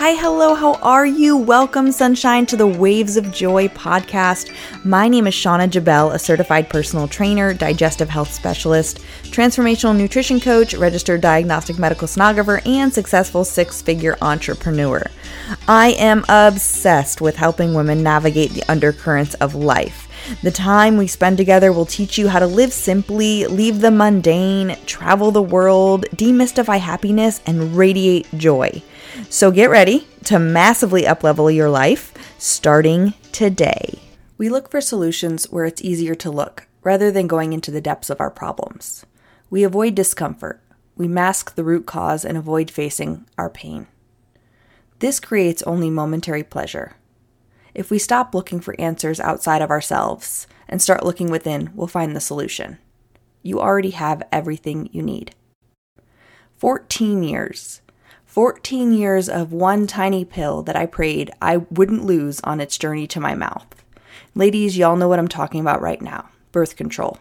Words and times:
Hi, 0.00 0.14
hello, 0.14 0.54
how 0.54 0.76
are 0.76 1.04
you? 1.04 1.36
Welcome, 1.36 1.92
sunshine, 1.92 2.46
to 2.46 2.56
the 2.56 2.66
Waves 2.66 3.18
of 3.18 3.30
Joy 3.30 3.68
podcast. 3.68 4.50
My 4.82 5.08
name 5.08 5.26
is 5.26 5.34
Shauna 5.34 5.68
Jabel, 5.68 6.12
a 6.12 6.18
certified 6.18 6.70
personal 6.70 7.06
trainer, 7.06 7.52
digestive 7.52 8.08
health 8.08 8.32
specialist, 8.32 9.00
transformational 9.24 9.94
nutrition 9.94 10.40
coach, 10.40 10.72
registered 10.72 11.20
diagnostic 11.20 11.78
medical 11.78 12.08
sonographer, 12.08 12.66
and 12.66 12.90
successful 12.90 13.44
six 13.44 13.82
figure 13.82 14.16
entrepreneur. 14.22 15.04
I 15.68 15.90
am 15.98 16.24
obsessed 16.30 17.20
with 17.20 17.36
helping 17.36 17.74
women 17.74 18.02
navigate 18.02 18.52
the 18.52 18.64
undercurrents 18.70 19.34
of 19.34 19.54
life. 19.54 20.08
The 20.42 20.50
time 20.50 20.96
we 20.96 21.08
spend 21.08 21.36
together 21.36 21.74
will 21.74 21.84
teach 21.84 22.16
you 22.16 22.28
how 22.28 22.38
to 22.38 22.46
live 22.46 22.72
simply, 22.72 23.44
leave 23.46 23.82
the 23.82 23.90
mundane, 23.90 24.78
travel 24.86 25.30
the 25.30 25.42
world, 25.42 26.06
demystify 26.14 26.80
happiness, 26.80 27.42
and 27.44 27.76
radiate 27.76 28.26
joy. 28.38 28.82
So 29.28 29.50
get 29.50 29.70
ready 29.70 30.06
to 30.24 30.38
massively 30.38 31.02
uplevel 31.02 31.54
your 31.54 31.70
life 31.70 32.12
starting 32.38 33.14
today. 33.32 34.00
We 34.38 34.48
look 34.48 34.70
for 34.70 34.80
solutions 34.80 35.50
where 35.50 35.64
it's 35.64 35.82
easier 35.82 36.14
to 36.16 36.30
look 36.30 36.66
rather 36.82 37.10
than 37.10 37.26
going 37.26 37.52
into 37.52 37.70
the 37.70 37.80
depths 37.80 38.10
of 38.10 38.20
our 38.20 38.30
problems. 38.30 39.04
We 39.50 39.64
avoid 39.64 39.94
discomfort. 39.94 40.62
We 40.96 41.08
mask 41.08 41.54
the 41.54 41.64
root 41.64 41.86
cause 41.86 42.24
and 42.24 42.38
avoid 42.38 42.70
facing 42.70 43.26
our 43.36 43.50
pain. 43.50 43.86
This 45.00 45.18
creates 45.18 45.62
only 45.62 45.90
momentary 45.90 46.42
pleasure. 46.42 46.96
If 47.74 47.90
we 47.90 47.98
stop 47.98 48.34
looking 48.34 48.60
for 48.60 48.78
answers 48.78 49.20
outside 49.20 49.62
of 49.62 49.70
ourselves 49.70 50.46
and 50.68 50.80
start 50.80 51.04
looking 51.04 51.30
within, 51.30 51.70
we'll 51.74 51.86
find 51.86 52.14
the 52.14 52.20
solution. 52.20 52.78
You 53.42 53.60
already 53.60 53.90
have 53.90 54.22
everything 54.30 54.88
you 54.92 55.02
need. 55.02 55.34
14 56.58 57.22
years. 57.22 57.80
14 58.30 58.92
years 58.92 59.28
of 59.28 59.52
one 59.52 59.88
tiny 59.88 60.24
pill 60.24 60.62
that 60.62 60.76
I 60.76 60.86
prayed 60.86 61.32
I 61.42 61.56
wouldn't 61.56 62.04
lose 62.04 62.38
on 62.42 62.60
its 62.60 62.78
journey 62.78 63.08
to 63.08 63.18
my 63.18 63.34
mouth. 63.34 63.66
Ladies, 64.36 64.78
y'all 64.78 64.94
know 64.94 65.08
what 65.08 65.18
I'm 65.18 65.26
talking 65.26 65.60
about 65.60 65.82
right 65.82 66.00
now 66.00 66.30
birth 66.52 66.76
control. 66.76 67.18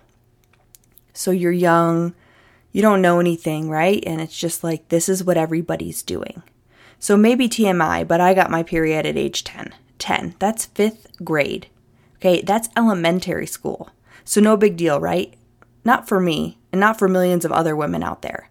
So 1.12 1.32
you're 1.32 1.52
young, 1.52 2.14
you 2.72 2.84
don't 2.84 3.02
know 3.02 3.20
anything, 3.20 3.72
right? 3.72 4.04
And 4.06 4.22
it's 4.22 4.38
just 4.38 4.64
like, 4.64 4.90
this 4.90 5.10
is 5.10 5.24
what 5.24 5.36
everybody's 5.36 6.04
doing. 6.04 6.44
So 7.00 7.18
maybe 7.18 7.50
TMI, 7.50 8.08
but 8.08 8.22
I 8.22 8.36
got 8.36 8.52
my 8.52 8.62
period 8.62 9.08
at 9.08 9.18
age 9.18 9.44
10. 9.44 9.73
10. 9.98 10.36
That's 10.38 10.66
fifth 10.68 11.08
grade. 11.23 11.70
Okay, 12.18 12.44
that's 12.44 12.70
elementary 12.78 13.48
school. 13.48 13.90
So 14.23 14.42
no 14.42 14.56
big 14.56 14.78
deal, 14.78 15.00
right? 15.00 15.34
Not 15.84 16.08
for 16.08 16.20
me, 16.20 16.60
and 16.72 16.80
not 16.80 17.00
for 17.00 17.08
millions 17.08 17.46
of 17.46 17.52
other 17.52 17.76
women 17.76 18.04
out 18.04 18.22
there. 18.22 18.48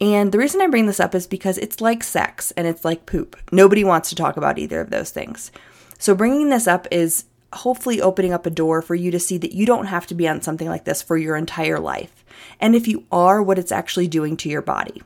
And 0.00 0.32
the 0.32 0.38
reason 0.38 0.60
I 0.60 0.66
bring 0.66 0.86
this 0.86 1.00
up 1.00 1.14
is 1.14 1.26
because 1.26 1.58
it's 1.58 1.80
like 1.80 2.02
sex 2.02 2.50
and 2.52 2.66
it's 2.66 2.84
like 2.84 3.06
poop. 3.06 3.36
Nobody 3.52 3.84
wants 3.84 4.08
to 4.08 4.14
talk 4.14 4.36
about 4.36 4.58
either 4.58 4.80
of 4.80 4.90
those 4.90 5.10
things. 5.10 5.52
So 5.98 6.14
bringing 6.14 6.50
this 6.50 6.66
up 6.66 6.86
is 6.90 7.24
hopefully 7.52 8.00
opening 8.00 8.32
up 8.32 8.46
a 8.46 8.50
door 8.50 8.82
for 8.82 8.94
you 8.94 9.10
to 9.10 9.20
see 9.20 9.38
that 9.38 9.52
you 9.52 9.64
don't 9.64 9.86
have 9.86 10.06
to 10.08 10.14
be 10.14 10.28
on 10.28 10.42
something 10.42 10.68
like 10.68 10.84
this 10.84 11.02
for 11.02 11.16
your 11.16 11.36
entire 11.36 11.78
life. 11.78 12.24
And 12.60 12.74
if 12.74 12.88
you 12.88 13.04
are, 13.12 13.42
what 13.42 13.58
it's 13.58 13.72
actually 13.72 14.08
doing 14.08 14.36
to 14.38 14.48
your 14.48 14.62
body. 14.62 15.02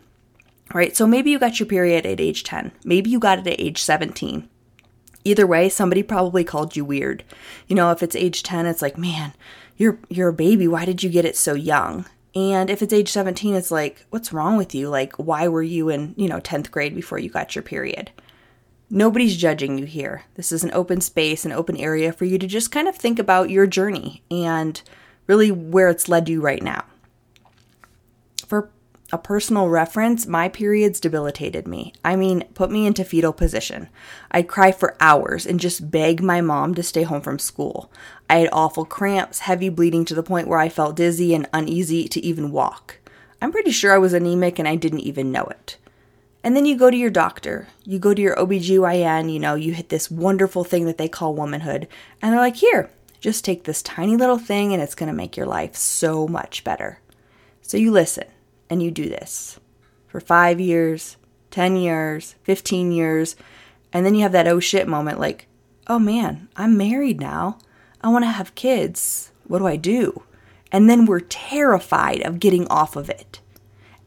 Right? 0.74 0.96
So 0.96 1.06
maybe 1.06 1.30
you 1.30 1.38
got 1.38 1.60
your 1.60 1.66
period 1.66 2.04
at 2.04 2.20
age 2.20 2.44
10. 2.44 2.72
Maybe 2.84 3.10
you 3.10 3.18
got 3.18 3.38
it 3.38 3.46
at 3.46 3.60
age 3.60 3.82
17. 3.82 4.48
Either 5.24 5.46
way, 5.46 5.68
somebody 5.68 6.02
probably 6.02 6.44
called 6.44 6.76
you 6.76 6.84
weird. 6.84 7.24
You 7.66 7.76
know, 7.76 7.90
if 7.90 8.02
it's 8.02 8.16
age 8.16 8.42
10, 8.42 8.66
it's 8.66 8.82
like, 8.82 8.96
man, 8.96 9.34
you're 9.76 9.98
you're 10.08 10.28
a 10.28 10.32
baby. 10.32 10.68
Why 10.68 10.84
did 10.84 11.02
you 11.02 11.10
get 11.10 11.24
it 11.24 11.36
so 11.36 11.54
young? 11.54 12.06
And 12.38 12.70
if 12.70 12.82
it's 12.82 12.92
age 12.92 13.10
17, 13.10 13.56
it's 13.56 13.72
like, 13.72 14.06
what's 14.10 14.32
wrong 14.32 14.56
with 14.56 14.72
you? 14.72 14.88
Like, 14.88 15.16
why 15.16 15.48
were 15.48 15.62
you 15.62 15.88
in, 15.88 16.14
you 16.16 16.28
know, 16.28 16.38
10th 16.38 16.70
grade 16.70 16.94
before 16.94 17.18
you 17.18 17.28
got 17.28 17.56
your 17.56 17.64
period? 17.64 18.12
Nobody's 18.88 19.36
judging 19.36 19.76
you 19.76 19.86
here. 19.86 20.22
This 20.36 20.52
is 20.52 20.62
an 20.62 20.70
open 20.72 21.00
space, 21.00 21.44
an 21.44 21.50
open 21.50 21.76
area 21.76 22.12
for 22.12 22.26
you 22.26 22.38
to 22.38 22.46
just 22.46 22.70
kind 22.70 22.86
of 22.86 22.94
think 22.94 23.18
about 23.18 23.50
your 23.50 23.66
journey 23.66 24.22
and 24.30 24.80
really 25.26 25.50
where 25.50 25.88
it's 25.88 26.08
led 26.08 26.28
you 26.28 26.40
right 26.40 26.62
now. 26.62 26.84
For 28.46 28.70
a 29.10 29.18
personal 29.18 29.68
reference, 29.68 30.28
my 30.28 30.48
periods 30.48 31.00
debilitated 31.00 31.66
me. 31.66 31.92
I 32.04 32.14
mean, 32.14 32.44
put 32.54 32.70
me 32.70 32.86
into 32.86 33.04
fetal 33.04 33.32
position. 33.32 33.88
I'd 34.30 34.46
cry 34.46 34.70
for 34.70 34.96
hours 35.00 35.44
and 35.44 35.58
just 35.58 35.90
beg 35.90 36.22
my 36.22 36.40
mom 36.40 36.76
to 36.76 36.84
stay 36.84 37.02
home 37.02 37.20
from 37.20 37.40
school. 37.40 37.90
I 38.30 38.38
had 38.38 38.48
awful 38.52 38.84
cramps, 38.84 39.40
heavy 39.40 39.68
bleeding 39.68 40.04
to 40.06 40.14
the 40.14 40.22
point 40.22 40.48
where 40.48 40.58
I 40.58 40.68
felt 40.68 40.96
dizzy 40.96 41.34
and 41.34 41.48
uneasy 41.52 42.08
to 42.08 42.24
even 42.24 42.50
walk. 42.50 42.98
I'm 43.40 43.52
pretty 43.52 43.70
sure 43.70 43.94
I 43.94 43.98
was 43.98 44.12
anemic 44.12 44.58
and 44.58 44.68
I 44.68 44.76
didn't 44.76 45.00
even 45.00 45.32
know 45.32 45.44
it. 45.44 45.76
And 46.44 46.54
then 46.54 46.66
you 46.66 46.76
go 46.76 46.90
to 46.90 46.96
your 46.96 47.10
doctor, 47.10 47.68
you 47.84 47.98
go 47.98 48.14
to 48.14 48.22
your 48.22 48.36
OBGYN, 48.36 49.32
you 49.32 49.38
know, 49.38 49.54
you 49.54 49.72
hit 49.72 49.88
this 49.88 50.10
wonderful 50.10 50.64
thing 50.64 50.84
that 50.86 50.98
they 50.98 51.08
call 51.08 51.34
womanhood, 51.34 51.88
and 52.22 52.32
they're 52.32 52.40
like, 52.40 52.56
here, 52.56 52.90
just 53.20 53.44
take 53.44 53.64
this 53.64 53.82
tiny 53.82 54.16
little 54.16 54.38
thing 54.38 54.72
and 54.72 54.82
it's 54.82 54.94
gonna 54.94 55.12
make 55.12 55.36
your 55.36 55.46
life 55.46 55.74
so 55.74 56.28
much 56.28 56.62
better. 56.64 57.00
So 57.62 57.76
you 57.76 57.90
listen 57.90 58.24
and 58.70 58.82
you 58.82 58.90
do 58.90 59.08
this 59.08 59.58
for 60.06 60.20
five 60.20 60.60
years, 60.60 61.16
10 61.50 61.76
years, 61.76 62.36
15 62.44 62.92
years, 62.92 63.36
and 63.92 64.06
then 64.06 64.14
you 64.14 64.22
have 64.22 64.32
that 64.32 64.48
oh 64.48 64.60
shit 64.60 64.86
moment 64.86 65.18
like, 65.18 65.46
oh 65.86 65.98
man, 65.98 66.48
I'm 66.56 66.76
married 66.76 67.20
now. 67.20 67.58
I 68.00 68.08
want 68.08 68.24
to 68.24 68.30
have 68.30 68.54
kids. 68.54 69.32
What 69.46 69.58
do 69.58 69.66
I 69.66 69.76
do? 69.76 70.22
And 70.70 70.88
then 70.88 71.06
we're 71.06 71.20
terrified 71.20 72.22
of 72.22 72.40
getting 72.40 72.66
off 72.68 72.96
of 72.96 73.08
it. 73.08 73.40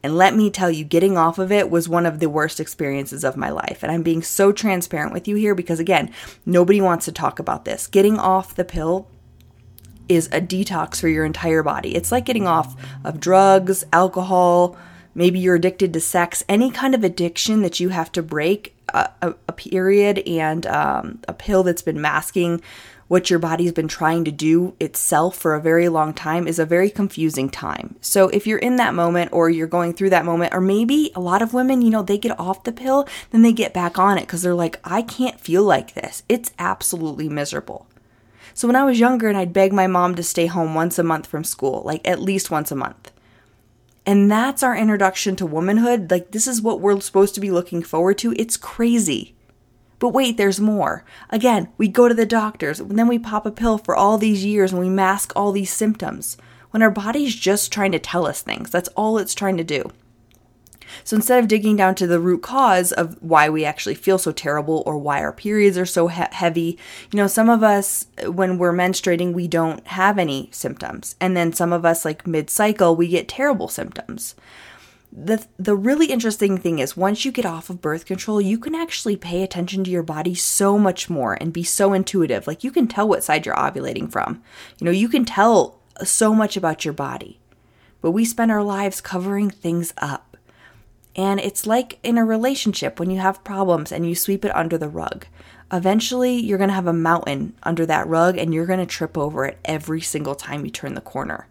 And 0.04 0.16
let 0.16 0.34
me 0.34 0.50
tell 0.50 0.70
you, 0.70 0.84
getting 0.84 1.16
off 1.16 1.38
of 1.38 1.52
it 1.52 1.70
was 1.70 1.88
one 1.88 2.06
of 2.06 2.18
the 2.18 2.28
worst 2.28 2.58
experiences 2.58 3.22
of 3.22 3.36
my 3.36 3.50
life. 3.50 3.82
And 3.82 3.92
I'm 3.92 4.02
being 4.02 4.22
so 4.22 4.50
transparent 4.50 5.12
with 5.12 5.28
you 5.28 5.36
here 5.36 5.54
because, 5.54 5.78
again, 5.78 6.12
nobody 6.44 6.80
wants 6.80 7.04
to 7.04 7.12
talk 7.12 7.38
about 7.38 7.64
this. 7.64 7.86
Getting 7.86 8.18
off 8.18 8.54
the 8.54 8.64
pill 8.64 9.06
is 10.08 10.26
a 10.28 10.40
detox 10.40 11.00
for 11.00 11.08
your 11.08 11.24
entire 11.24 11.62
body. 11.62 11.94
It's 11.94 12.10
like 12.10 12.24
getting 12.24 12.48
off 12.48 12.74
of 13.04 13.20
drugs, 13.20 13.84
alcohol, 13.92 14.76
maybe 15.14 15.38
you're 15.38 15.54
addicted 15.54 15.92
to 15.92 16.00
sex, 16.00 16.42
any 16.48 16.70
kind 16.70 16.94
of 16.94 17.04
addiction 17.04 17.62
that 17.62 17.78
you 17.78 17.90
have 17.90 18.10
to 18.12 18.22
break 18.22 18.74
a, 18.92 19.08
a, 19.22 19.34
a 19.48 19.52
period 19.52 20.18
and 20.26 20.66
um, 20.66 21.20
a 21.28 21.32
pill 21.32 21.62
that's 21.62 21.82
been 21.82 22.00
masking 22.00 22.60
what 23.12 23.28
your 23.28 23.38
body's 23.38 23.72
been 23.72 23.88
trying 23.88 24.24
to 24.24 24.30
do 24.30 24.74
itself 24.80 25.36
for 25.36 25.54
a 25.54 25.60
very 25.60 25.90
long 25.90 26.14
time 26.14 26.48
is 26.48 26.58
a 26.58 26.64
very 26.64 26.88
confusing 26.88 27.50
time. 27.50 27.94
So 28.00 28.30
if 28.30 28.46
you're 28.46 28.56
in 28.56 28.76
that 28.76 28.94
moment 28.94 29.34
or 29.34 29.50
you're 29.50 29.66
going 29.66 29.92
through 29.92 30.08
that 30.10 30.24
moment, 30.24 30.54
or 30.54 30.62
maybe 30.62 31.12
a 31.14 31.20
lot 31.20 31.42
of 31.42 31.52
women, 31.52 31.82
you 31.82 31.90
know, 31.90 32.02
they 32.02 32.16
get 32.16 32.40
off 32.40 32.64
the 32.64 32.72
pill, 32.72 33.06
then 33.30 33.42
they 33.42 33.52
get 33.52 33.74
back 33.74 33.98
on 33.98 34.16
it 34.16 34.22
because 34.22 34.40
they're 34.40 34.54
like, 34.54 34.80
I 34.82 35.02
can't 35.02 35.38
feel 35.38 35.62
like 35.62 35.92
this. 35.92 36.22
It's 36.26 36.52
absolutely 36.58 37.28
miserable. 37.28 37.86
So 38.54 38.66
when 38.66 38.76
I 38.76 38.84
was 38.84 38.98
younger 38.98 39.28
and 39.28 39.36
I'd 39.36 39.52
beg 39.52 39.74
my 39.74 39.86
mom 39.86 40.14
to 40.14 40.22
stay 40.22 40.46
home 40.46 40.74
once 40.74 40.98
a 40.98 41.02
month 41.02 41.26
from 41.26 41.44
school, 41.44 41.82
like 41.84 42.08
at 42.08 42.18
least 42.18 42.50
once 42.50 42.72
a 42.72 42.76
month. 42.76 43.12
And 44.06 44.30
that's 44.30 44.62
our 44.62 44.74
introduction 44.74 45.36
to 45.36 45.44
womanhood. 45.44 46.10
Like, 46.10 46.30
this 46.30 46.46
is 46.46 46.62
what 46.62 46.80
we're 46.80 46.98
supposed 47.02 47.34
to 47.34 47.42
be 47.42 47.50
looking 47.50 47.82
forward 47.82 48.16
to. 48.18 48.32
It's 48.38 48.56
crazy. 48.56 49.34
But 50.02 50.08
wait, 50.08 50.36
there's 50.36 50.58
more. 50.58 51.04
Again, 51.30 51.68
we 51.78 51.86
go 51.86 52.08
to 52.08 52.14
the 52.14 52.26
doctors, 52.26 52.80
and 52.80 52.98
then 52.98 53.06
we 53.06 53.20
pop 53.20 53.46
a 53.46 53.52
pill 53.52 53.78
for 53.78 53.94
all 53.94 54.18
these 54.18 54.44
years 54.44 54.72
and 54.72 54.80
we 54.80 54.90
mask 54.90 55.32
all 55.36 55.52
these 55.52 55.72
symptoms 55.72 56.36
when 56.72 56.82
our 56.82 56.90
body's 56.90 57.36
just 57.36 57.70
trying 57.70 57.92
to 57.92 58.00
tell 58.00 58.26
us 58.26 58.42
things. 58.42 58.68
That's 58.68 58.88
all 58.96 59.16
it's 59.16 59.32
trying 59.32 59.58
to 59.58 59.62
do. 59.62 59.92
So 61.04 61.14
instead 61.14 61.38
of 61.38 61.46
digging 61.46 61.76
down 61.76 61.94
to 61.94 62.08
the 62.08 62.18
root 62.18 62.42
cause 62.42 62.90
of 62.90 63.16
why 63.22 63.48
we 63.48 63.64
actually 63.64 63.94
feel 63.94 64.18
so 64.18 64.32
terrible 64.32 64.82
or 64.86 64.98
why 64.98 65.20
our 65.20 65.32
periods 65.32 65.78
are 65.78 65.86
so 65.86 66.08
he- 66.08 66.24
heavy, 66.32 66.80
you 67.12 67.16
know, 67.16 67.28
some 67.28 67.48
of 67.48 67.62
us, 67.62 68.06
when 68.26 68.58
we're 68.58 68.72
menstruating, 68.72 69.32
we 69.32 69.46
don't 69.46 69.86
have 69.86 70.18
any 70.18 70.48
symptoms. 70.50 71.14
And 71.20 71.36
then 71.36 71.52
some 71.52 71.72
of 71.72 71.84
us, 71.84 72.04
like 72.04 72.26
mid 72.26 72.50
cycle, 72.50 72.96
we 72.96 73.06
get 73.06 73.28
terrible 73.28 73.68
symptoms. 73.68 74.34
The, 75.14 75.46
the 75.58 75.76
really 75.76 76.06
interesting 76.06 76.56
thing 76.56 76.78
is 76.78 76.96
once 76.96 77.24
you 77.24 77.32
get 77.32 77.44
off 77.44 77.68
of 77.68 77.82
birth 77.82 78.06
control, 78.06 78.40
you 78.40 78.58
can 78.58 78.74
actually 78.74 79.16
pay 79.16 79.42
attention 79.42 79.84
to 79.84 79.90
your 79.90 80.02
body 80.02 80.34
so 80.34 80.78
much 80.78 81.10
more 81.10 81.34
and 81.34 81.52
be 81.52 81.62
so 81.62 81.92
intuitive. 81.92 82.46
Like 82.46 82.64
you 82.64 82.70
can 82.70 82.88
tell 82.88 83.06
what 83.06 83.22
side 83.22 83.44
you're 83.44 83.54
ovulating 83.54 84.10
from. 84.10 84.42
You 84.78 84.86
know, 84.86 84.90
you 84.90 85.10
can 85.10 85.26
tell 85.26 85.78
so 86.02 86.34
much 86.34 86.56
about 86.56 86.86
your 86.86 86.94
body. 86.94 87.40
But 88.00 88.12
we 88.12 88.24
spend 88.24 88.50
our 88.50 88.62
lives 88.62 89.02
covering 89.02 89.50
things 89.50 89.92
up 89.98 90.32
and 91.14 91.40
it's 91.40 91.66
like 91.66 91.98
in 92.02 92.16
a 92.16 92.24
relationship 92.24 92.98
when 92.98 93.10
you 93.10 93.20
have 93.20 93.44
problems 93.44 93.92
and 93.92 94.08
you 94.08 94.14
sweep 94.14 94.44
it 94.44 94.56
under 94.56 94.78
the 94.78 94.88
rug. 94.88 95.26
Eventually, 95.70 96.34
you're 96.36 96.58
going 96.58 96.68
to 96.68 96.74
have 96.74 96.86
a 96.86 96.92
mountain 96.92 97.54
under 97.62 97.86
that 97.86 98.06
rug 98.06 98.38
and 98.38 98.52
you're 98.52 98.66
going 98.66 98.78
to 98.78 98.86
trip 98.86 99.16
over 99.16 99.44
it 99.44 99.58
every 99.64 100.00
single 100.00 100.34
time 100.34 100.64
you 100.64 100.70
turn 100.70 100.94
the 100.94 101.00
corner. 101.00 101.46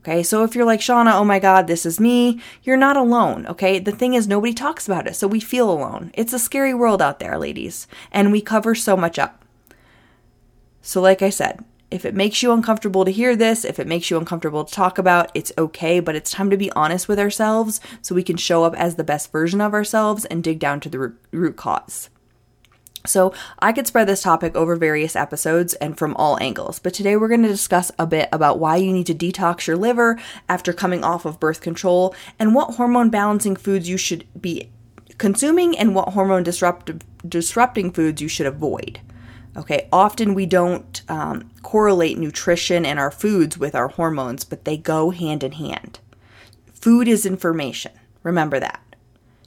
Okay, 0.00 0.22
so 0.22 0.44
if 0.44 0.54
you're 0.54 0.64
like, 0.64 0.80
Shauna, 0.80 1.12
oh 1.12 1.24
my 1.24 1.38
God, 1.38 1.66
this 1.66 1.84
is 1.84 2.00
me, 2.00 2.40
you're 2.62 2.78
not 2.78 2.96
alone. 2.96 3.46
Okay, 3.46 3.78
the 3.78 3.92
thing 3.92 4.14
is, 4.14 4.26
nobody 4.26 4.54
talks 4.54 4.86
about 4.86 5.06
it, 5.06 5.14
so 5.14 5.28
we 5.28 5.40
feel 5.40 5.70
alone. 5.70 6.10
It's 6.14 6.32
a 6.32 6.38
scary 6.38 6.72
world 6.72 7.02
out 7.02 7.18
there, 7.18 7.36
ladies, 7.38 7.86
and 8.10 8.32
we 8.32 8.40
cover 8.40 8.74
so 8.74 8.96
much 8.96 9.18
up. 9.18 9.44
So, 10.80 11.02
like 11.02 11.20
I 11.20 11.28
said, 11.28 11.64
If 11.90 12.04
it 12.04 12.14
makes 12.14 12.42
you 12.42 12.52
uncomfortable 12.52 13.04
to 13.04 13.10
hear 13.10 13.34
this, 13.34 13.64
if 13.64 13.80
it 13.80 13.86
makes 13.86 14.10
you 14.10 14.16
uncomfortable 14.16 14.64
to 14.64 14.72
talk 14.72 14.96
about, 14.96 15.30
it's 15.34 15.52
okay, 15.58 15.98
but 15.98 16.14
it's 16.14 16.30
time 16.30 16.48
to 16.50 16.56
be 16.56 16.70
honest 16.72 17.08
with 17.08 17.18
ourselves 17.18 17.80
so 18.00 18.14
we 18.14 18.22
can 18.22 18.36
show 18.36 18.62
up 18.62 18.74
as 18.76 18.94
the 18.94 19.04
best 19.04 19.32
version 19.32 19.60
of 19.60 19.74
ourselves 19.74 20.24
and 20.26 20.44
dig 20.44 20.60
down 20.60 20.78
to 20.80 20.88
the 20.88 21.12
root 21.32 21.56
cause. 21.56 22.08
So, 23.06 23.32
I 23.58 23.72
could 23.72 23.86
spread 23.86 24.08
this 24.08 24.22
topic 24.22 24.54
over 24.54 24.76
various 24.76 25.16
episodes 25.16 25.72
and 25.74 25.96
from 25.96 26.14
all 26.16 26.38
angles, 26.40 26.78
but 26.78 26.92
today 26.92 27.16
we're 27.16 27.28
going 27.28 27.42
to 27.42 27.48
discuss 27.48 27.90
a 27.98 28.06
bit 28.06 28.28
about 28.30 28.58
why 28.58 28.76
you 28.76 28.92
need 28.92 29.06
to 29.06 29.14
detox 29.14 29.66
your 29.66 29.76
liver 29.76 30.20
after 30.50 30.74
coming 30.74 31.02
off 31.02 31.24
of 31.24 31.40
birth 31.40 31.62
control 31.62 32.14
and 32.38 32.54
what 32.54 32.74
hormone 32.74 33.08
balancing 33.08 33.56
foods 33.56 33.88
you 33.88 33.96
should 33.96 34.26
be 34.38 34.70
consuming 35.16 35.78
and 35.78 35.94
what 35.94 36.10
hormone 36.10 36.42
disruptive, 36.42 37.00
disrupting 37.26 37.92
foods 37.92 38.20
you 38.20 38.28
should 38.28 38.46
avoid. 38.46 39.00
Okay, 39.56 39.88
often 39.92 40.34
we 40.34 40.46
don't 40.46 41.02
um, 41.08 41.50
correlate 41.62 42.18
nutrition 42.18 42.86
and 42.86 42.98
our 42.98 43.10
foods 43.10 43.58
with 43.58 43.74
our 43.74 43.88
hormones, 43.88 44.44
but 44.44 44.64
they 44.64 44.76
go 44.76 45.10
hand 45.10 45.42
in 45.42 45.52
hand. 45.52 46.00
Food 46.72 47.08
is 47.08 47.26
information. 47.26 47.92
Remember 48.22 48.60
that. 48.60 48.82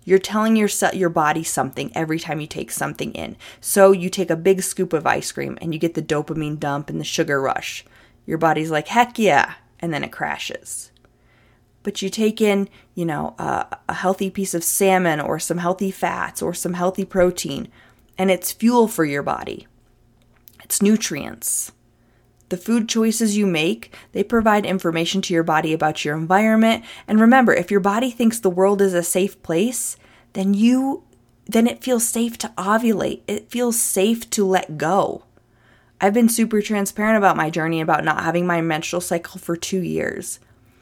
You're 0.05 0.19
telling 0.19 0.55
your 0.55 0.69
your 0.93 1.09
body 1.09 1.43
something 1.43 1.91
every 1.95 2.19
time 2.19 2.39
you 2.39 2.47
take 2.47 2.71
something 2.71 3.11
in. 3.13 3.37
So 3.61 3.91
you 3.91 4.09
take 4.09 4.29
a 4.29 4.35
big 4.35 4.61
scoop 4.61 4.93
of 4.93 5.07
ice 5.07 5.31
cream 5.31 5.57
and 5.61 5.73
you 5.73 5.79
get 5.79 5.93
the 5.93 6.01
dopamine 6.01 6.59
dump 6.59 6.89
and 6.89 6.99
the 6.99 7.05
sugar 7.05 7.41
rush. 7.41 7.85
Your 8.25 8.37
body's 8.37 8.71
like, 8.71 8.89
"Heck 8.89 9.17
yeah." 9.17 9.55
And 9.79 9.93
then 9.93 10.03
it 10.03 10.11
crashes. 10.11 10.91
But 11.83 12.01
you 12.01 12.09
take 12.09 12.39
in, 12.39 12.69
you 12.95 13.05
know, 13.05 13.35
a, 13.37 13.77
a 13.89 13.93
healthy 13.93 14.29
piece 14.29 14.53
of 14.53 14.63
salmon 14.63 15.19
or 15.19 15.37
some 15.39 15.57
healthy 15.57 15.91
fats 15.91 16.41
or 16.41 16.53
some 16.53 16.73
healthy 16.73 17.03
protein, 17.03 17.67
and 18.17 18.31
it's 18.31 18.53
fuel 18.53 18.87
for 18.87 19.03
your 19.03 19.23
body. 19.23 19.67
It's 20.63 20.81
nutrients. 20.81 21.73
The 22.53 22.57
food 22.57 22.87
choices 22.87 23.35
you 23.35 23.47
make, 23.47 23.95
they 24.11 24.23
provide 24.23 24.63
information 24.63 25.23
to 25.23 25.33
your 25.33 25.41
body 25.41 25.73
about 25.73 26.05
your 26.05 26.15
environment. 26.15 26.85
And 27.07 27.19
remember, 27.19 27.51
if 27.51 27.71
your 27.71 27.79
body 27.79 28.11
thinks 28.11 28.37
the 28.39 28.47
world 28.47 28.79
is 28.79 28.93
a 28.93 29.01
safe 29.01 29.41
place, 29.41 29.97
then 30.33 30.53
you 30.53 31.03
then 31.47 31.65
it 31.65 31.83
feels 31.83 32.07
safe 32.07 32.37
to 32.37 32.49
ovulate. 32.49 33.21
It 33.27 33.49
feels 33.49 33.81
safe 33.81 34.29
to 34.29 34.45
let 34.45 34.77
go. 34.77 35.23
I've 35.99 36.13
been 36.13 36.29
super 36.29 36.61
transparent 36.61 37.17
about 37.17 37.35
my 37.35 37.49
journey 37.49 37.81
about 37.81 38.03
not 38.03 38.23
having 38.23 38.45
my 38.45 38.61
menstrual 38.61 39.01
cycle 39.01 39.39
for 39.39 39.55
2 39.55 39.79
years. 39.79 40.39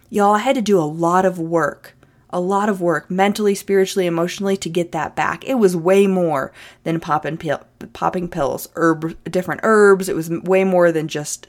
Y'all, 0.09 0.35
I 0.35 0.39
had 0.39 0.55
to 0.55 0.61
do 0.61 0.77
a 0.77 0.83
lot 0.83 1.23
of 1.23 1.39
work 1.39 1.95
a 2.31 2.39
lot 2.41 2.69
of 2.69 2.81
work 2.81 3.09
mentally, 3.09 3.55
spiritually, 3.55 4.07
emotionally 4.07 4.57
to 4.57 4.69
get 4.69 4.91
that 4.91 5.15
back. 5.15 5.45
It 5.45 5.55
was 5.55 5.75
way 5.75 6.07
more 6.07 6.51
than 6.83 6.99
popping 6.99 7.37
pil- 7.37 7.65
popping 7.93 8.27
pills, 8.27 8.67
herb 8.75 9.17
different 9.23 9.61
herbs. 9.63 10.09
It 10.09 10.15
was 10.15 10.29
way 10.29 10.63
more 10.63 10.91
than 10.91 11.07
just 11.07 11.47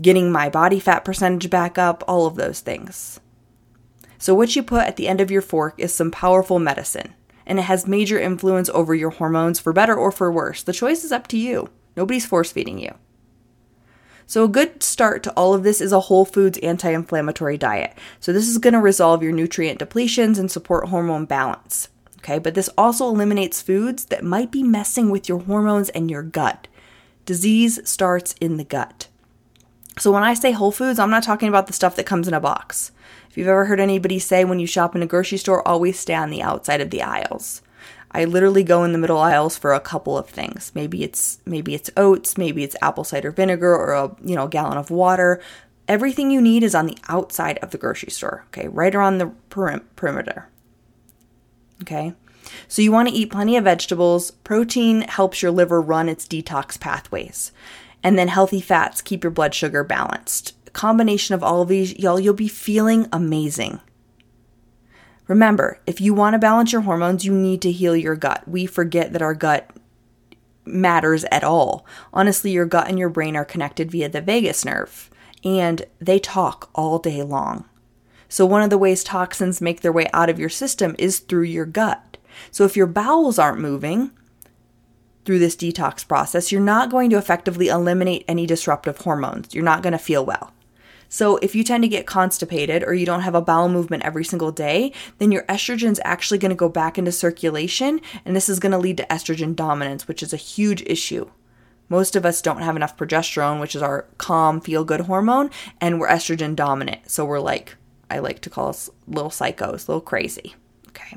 getting 0.00 0.30
my 0.30 0.48
body 0.48 0.80
fat 0.80 1.04
percentage 1.04 1.50
back 1.50 1.78
up, 1.78 2.04
all 2.06 2.26
of 2.26 2.36
those 2.36 2.60
things. 2.60 3.20
So 4.18 4.34
what 4.34 4.56
you 4.56 4.62
put 4.62 4.86
at 4.86 4.96
the 4.96 5.08
end 5.08 5.20
of 5.20 5.30
your 5.30 5.42
fork 5.42 5.74
is 5.78 5.94
some 5.94 6.10
powerful 6.10 6.58
medicine, 6.58 7.14
and 7.46 7.58
it 7.58 7.62
has 7.62 7.86
major 7.86 8.18
influence 8.18 8.68
over 8.70 8.94
your 8.94 9.10
hormones 9.10 9.60
for 9.60 9.72
better 9.72 9.94
or 9.94 10.10
for 10.10 10.32
worse. 10.32 10.62
The 10.62 10.72
choice 10.72 11.04
is 11.04 11.12
up 11.12 11.26
to 11.28 11.38
you. 11.38 11.70
Nobody's 11.96 12.26
force 12.26 12.52
feeding 12.52 12.78
you. 12.78 12.94
So, 14.28 14.42
a 14.42 14.48
good 14.48 14.82
start 14.82 15.22
to 15.22 15.32
all 15.34 15.54
of 15.54 15.62
this 15.62 15.80
is 15.80 15.92
a 15.92 16.00
whole 16.00 16.24
foods 16.24 16.58
anti 16.58 16.90
inflammatory 16.90 17.56
diet. 17.56 17.96
So, 18.18 18.32
this 18.32 18.48
is 18.48 18.58
going 18.58 18.74
to 18.74 18.80
resolve 18.80 19.22
your 19.22 19.32
nutrient 19.32 19.78
depletions 19.78 20.38
and 20.38 20.50
support 20.50 20.88
hormone 20.88 21.26
balance. 21.26 21.88
Okay, 22.18 22.40
but 22.40 22.54
this 22.54 22.68
also 22.76 23.08
eliminates 23.08 23.62
foods 23.62 24.06
that 24.06 24.24
might 24.24 24.50
be 24.50 24.64
messing 24.64 25.10
with 25.10 25.28
your 25.28 25.38
hormones 25.38 25.90
and 25.90 26.10
your 26.10 26.24
gut. 26.24 26.66
Disease 27.24 27.78
starts 27.88 28.34
in 28.40 28.56
the 28.56 28.64
gut. 28.64 29.06
So, 29.98 30.12
when 30.12 30.22
I 30.22 30.34
say 30.34 30.52
whole 30.52 30.72
foods, 30.72 30.98
I'm 30.98 31.10
not 31.10 31.22
talking 31.22 31.48
about 31.48 31.66
the 31.66 31.72
stuff 31.72 31.96
that 31.96 32.04
comes 32.06 32.28
in 32.28 32.34
a 32.34 32.40
box. 32.40 32.92
If 33.30 33.38
you've 33.38 33.48
ever 33.48 33.64
heard 33.64 33.80
anybody 33.80 34.18
say 34.18 34.44
when 34.44 34.58
you 34.58 34.66
shop 34.66 34.94
in 34.94 35.02
a 35.02 35.06
grocery 35.06 35.38
store, 35.38 35.66
always 35.66 35.98
stay 35.98 36.14
on 36.14 36.30
the 36.30 36.42
outside 36.42 36.80
of 36.80 36.90
the 36.90 37.02
aisles. 37.02 37.62
I 38.10 38.24
literally 38.24 38.62
go 38.62 38.84
in 38.84 38.92
the 38.92 38.98
middle 38.98 39.18
aisles 39.18 39.58
for 39.58 39.74
a 39.74 39.80
couple 39.80 40.16
of 40.16 40.28
things. 40.28 40.72
Maybe 40.74 41.02
it's 41.02 41.38
maybe 41.44 41.74
it's 41.74 41.90
oats, 41.96 42.38
maybe 42.38 42.64
it's 42.64 42.76
apple 42.80 43.04
cider 43.04 43.30
vinegar 43.30 43.74
or 43.74 43.92
a, 43.92 44.16
you 44.22 44.34
know, 44.34 44.48
gallon 44.48 44.78
of 44.78 44.90
water. 44.90 45.40
Everything 45.88 46.30
you 46.30 46.40
need 46.40 46.62
is 46.62 46.74
on 46.74 46.86
the 46.86 46.98
outside 47.08 47.58
of 47.58 47.70
the 47.70 47.78
grocery 47.78 48.10
store, 48.10 48.44
okay? 48.48 48.68
Right 48.68 48.94
around 48.94 49.18
the 49.18 49.32
perim- 49.50 49.84
perimeter. 49.96 50.48
Okay? 51.82 52.14
So 52.68 52.82
you 52.82 52.90
want 52.90 53.08
to 53.08 53.14
eat 53.14 53.30
plenty 53.30 53.56
of 53.56 53.64
vegetables. 53.64 54.30
Protein 54.30 55.02
helps 55.02 55.42
your 55.42 55.50
liver 55.50 55.80
run 55.80 56.08
its 56.08 56.26
detox 56.26 56.80
pathways. 56.80 57.52
And 58.02 58.18
then 58.18 58.28
healthy 58.28 58.60
fats 58.60 59.02
keep 59.02 59.24
your 59.24 59.30
blood 59.30 59.54
sugar 59.54 59.82
balanced. 59.82 60.54
Combination 60.72 61.34
of 61.34 61.42
all 61.42 61.62
of 61.62 61.68
these, 61.68 61.98
y'all, 61.98 62.20
you'll 62.20 62.34
be 62.34 62.48
feeling 62.48 63.08
amazing. 63.12 63.80
Remember, 65.28 65.80
if 65.86 66.00
you 66.00 66.14
want 66.14 66.34
to 66.34 66.38
balance 66.38 66.72
your 66.72 66.82
hormones, 66.82 67.24
you 67.24 67.32
need 67.32 67.60
to 67.62 67.72
heal 67.72 67.96
your 67.96 68.14
gut. 68.14 68.46
We 68.46 68.66
forget 68.66 69.12
that 69.12 69.22
our 69.22 69.34
gut 69.34 69.70
matters 70.64 71.24
at 71.30 71.44
all. 71.44 71.86
Honestly, 72.12 72.52
your 72.52 72.66
gut 72.66 72.88
and 72.88 72.98
your 72.98 73.08
brain 73.08 73.36
are 73.36 73.44
connected 73.44 73.90
via 73.90 74.08
the 74.08 74.20
vagus 74.20 74.64
nerve, 74.64 75.10
and 75.44 75.84
they 76.00 76.18
talk 76.18 76.70
all 76.74 76.98
day 76.98 77.22
long. 77.22 77.64
So, 78.28 78.44
one 78.44 78.62
of 78.62 78.70
the 78.70 78.78
ways 78.78 79.04
toxins 79.04 79.60
make 79.60 79.80
their 79.80 79.92
way 79.92 80.08
out 80.12 80.28
of 80.28 80.38
your 80.38 80.48
system 80.48 80.94
is 80.98 81.20
through 81.20 81.44
your 81.44 81.66
gut. 81.66 82.16
So, 82.50 82.64
if 82.64 82.76
your 82.76 82.86
bowels 82.86 83.38
aren't 83.38 83.60
moving 83.60 84.10
through 85.26 85.40
this 85.40 85.56
detox 85.56 86.06
process, 86.06 86.50
you're 86.50 86.60
not 86.60 86.90
going 86.90 87.10
to 87.10 87.18
effectively 87.18 87.68
eliminate 87.68 88.24
any 88.26 88.46
disruptive 88.46 88.98
hormones. 88.98 89.54
You're 89.54 89.64
not 89.64 89.82
going 89.82 89.92
to 89.92 89.98
feel 89.98 90.24
well. 90.24 90.52
So, 91.08 91.36
if 91.36 91.54
you 91.54 91.62
tend 91.62 91.84
to 91.84 91.88
get 91.88 92.06
constipated 92.06 92.82
or 92.82 92.92
you 92.92 93.06
don't 93.06 93.20
have 93.20 93.34
a 93.34 93.40
bowel 93.40 93.68
movement 93.68 94.04
every 94.04 94.24
single 94.24 94.50
day, 94.50 94.92
then 95.18 95.30
your 95.30 95.44
estrogen's 95.44 96.00
actually 96.04 96.38
going 96.38 96.50
to 96.50 96.56
go 96.56 96.68
back 96.68 96.98
into 96.98 97.12
circulation, 97.12 98.00
and 98.24 98.34
this 98.34 98.48
is 98.48 98.58
going 98.58 98.72
to 98.72 98.78
lead 98.78 98.96
to 98.96 99.06
estrogen 99.06 99.54
dominance, 99.54 100.08
which 100.08 100.22
is 100.22 100.32
a 100.32 100.38
huge 100.38 100.82
issue. 100.82 101.30
Most 101.88 102.16
of 102.16 102.26
us 102.26 102.42
don't 102.42 102.62
have 102.62 102.74
enough 102.74 102.96
progesterone, 102.96 103.60
which 103.60 103.76
is 103.76 103.82
our 103.82 104.06
calm, 104.18 104.60
feel 104.60 104.84
good 104.84 105.02
hormone, 105.02 105.50
and 105.80 106.00
we're 106.00 106.08
estrogen 106.08 106.56
dominant. 106.56 107.08
So, 107.08 107.24
we're 107.24 107.40
like, 107.40 107.76
I 108.10 108.18
like 108.18 108.40
to 108.40 108.50
call 108.50 108.68
us 108.68 108.90
little 109.06 109.30
psychos, 109.30 109.88
little 109.88 110.00
crazy. 110.00 110.56
Okay. 110.88 111.16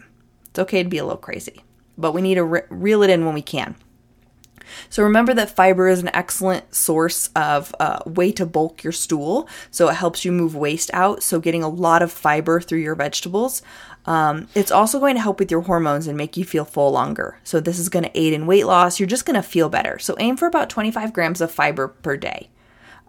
It's 0.50 0.59
okay 0.59 0.83
to 0.83 0.89
be 0.89 1.00
a 1.00 1.03
little 1.03 1.17
crazy, 1.17 1.63
but 1.97 2.13
we 2.13 2.21
need 2.21 2.35
to 2.35 2.44
re- 2.44 2.61
reel 2.69 3.01
it 3.01 3.09
in 3.09 3.25
when 3.25 3.33
we 3.33 3.41
can. 3.41 3.75
So 4.89 5.04
remember 5.04 5.33
that 5.33 5.56
fiber 5.56 5.88
is 5.88 6.00
an 6.00 6.10
excellent 6.13 6.74
source 6.74 7.30
of 7.36 7.74
uh, 7.80 8.00
way 8.06 8.31
to 8.33 8.45
bulk 8.45 8.83
your 8.83 8.94
stool. 8.94 9.48
So 9.71 9.89
it 9.89 9.95
helps 9.95 10.25
you 10.25 10.31
move 10.31 10.56
waste 10.56 10.92
out. 10.94 11.24
So 11.24 11.39
getting 11.39 11.63
a 11.63 11.69
lot 11.69 12.01
of 12.01 12.12
fiber 12.12 12.62
through 12.62 12.80
your 12.80 12.95
vegetables. 12.95 13.62
Um, 14.06 14.48
it's 14.56 14.71
also 14.71 15.00
going 15.00 15.16
to 15.16 15.21
help 15.21 15.40
with 15.40 15.52
your 15.52 15.61
hormones 15.61 16.07
and 16.07 16.18
make 16.18 16.38
you 16.38 16.45
feel 16.45 16.66
full 16.66 16.92
longer. 16.92 17.40
So 17.44 17.59
this 17.59 17.78
is 17.78 17.90
going 17.90 18.06
to 18.06 18.19
aid 18.19 18.33
in 18.33 18.47
weight 18.47 18.66
loss. 18.66 18.99
You're 18.99 19.07
just 19.07 19.26
going 19.26 19.35
to 19.35 19.44
feel 19.44 19.69
better. 19.69 19.99
So 19.99 20.16
aim 20.19 20.38
for 20.38 20.47
about 20.47 20.69
25 20.69 21.14
grams 21.14 21.42
of 21.42 21.52
fiber 21.52 21.88
per 21.88 22.18
day. 22.18 22.49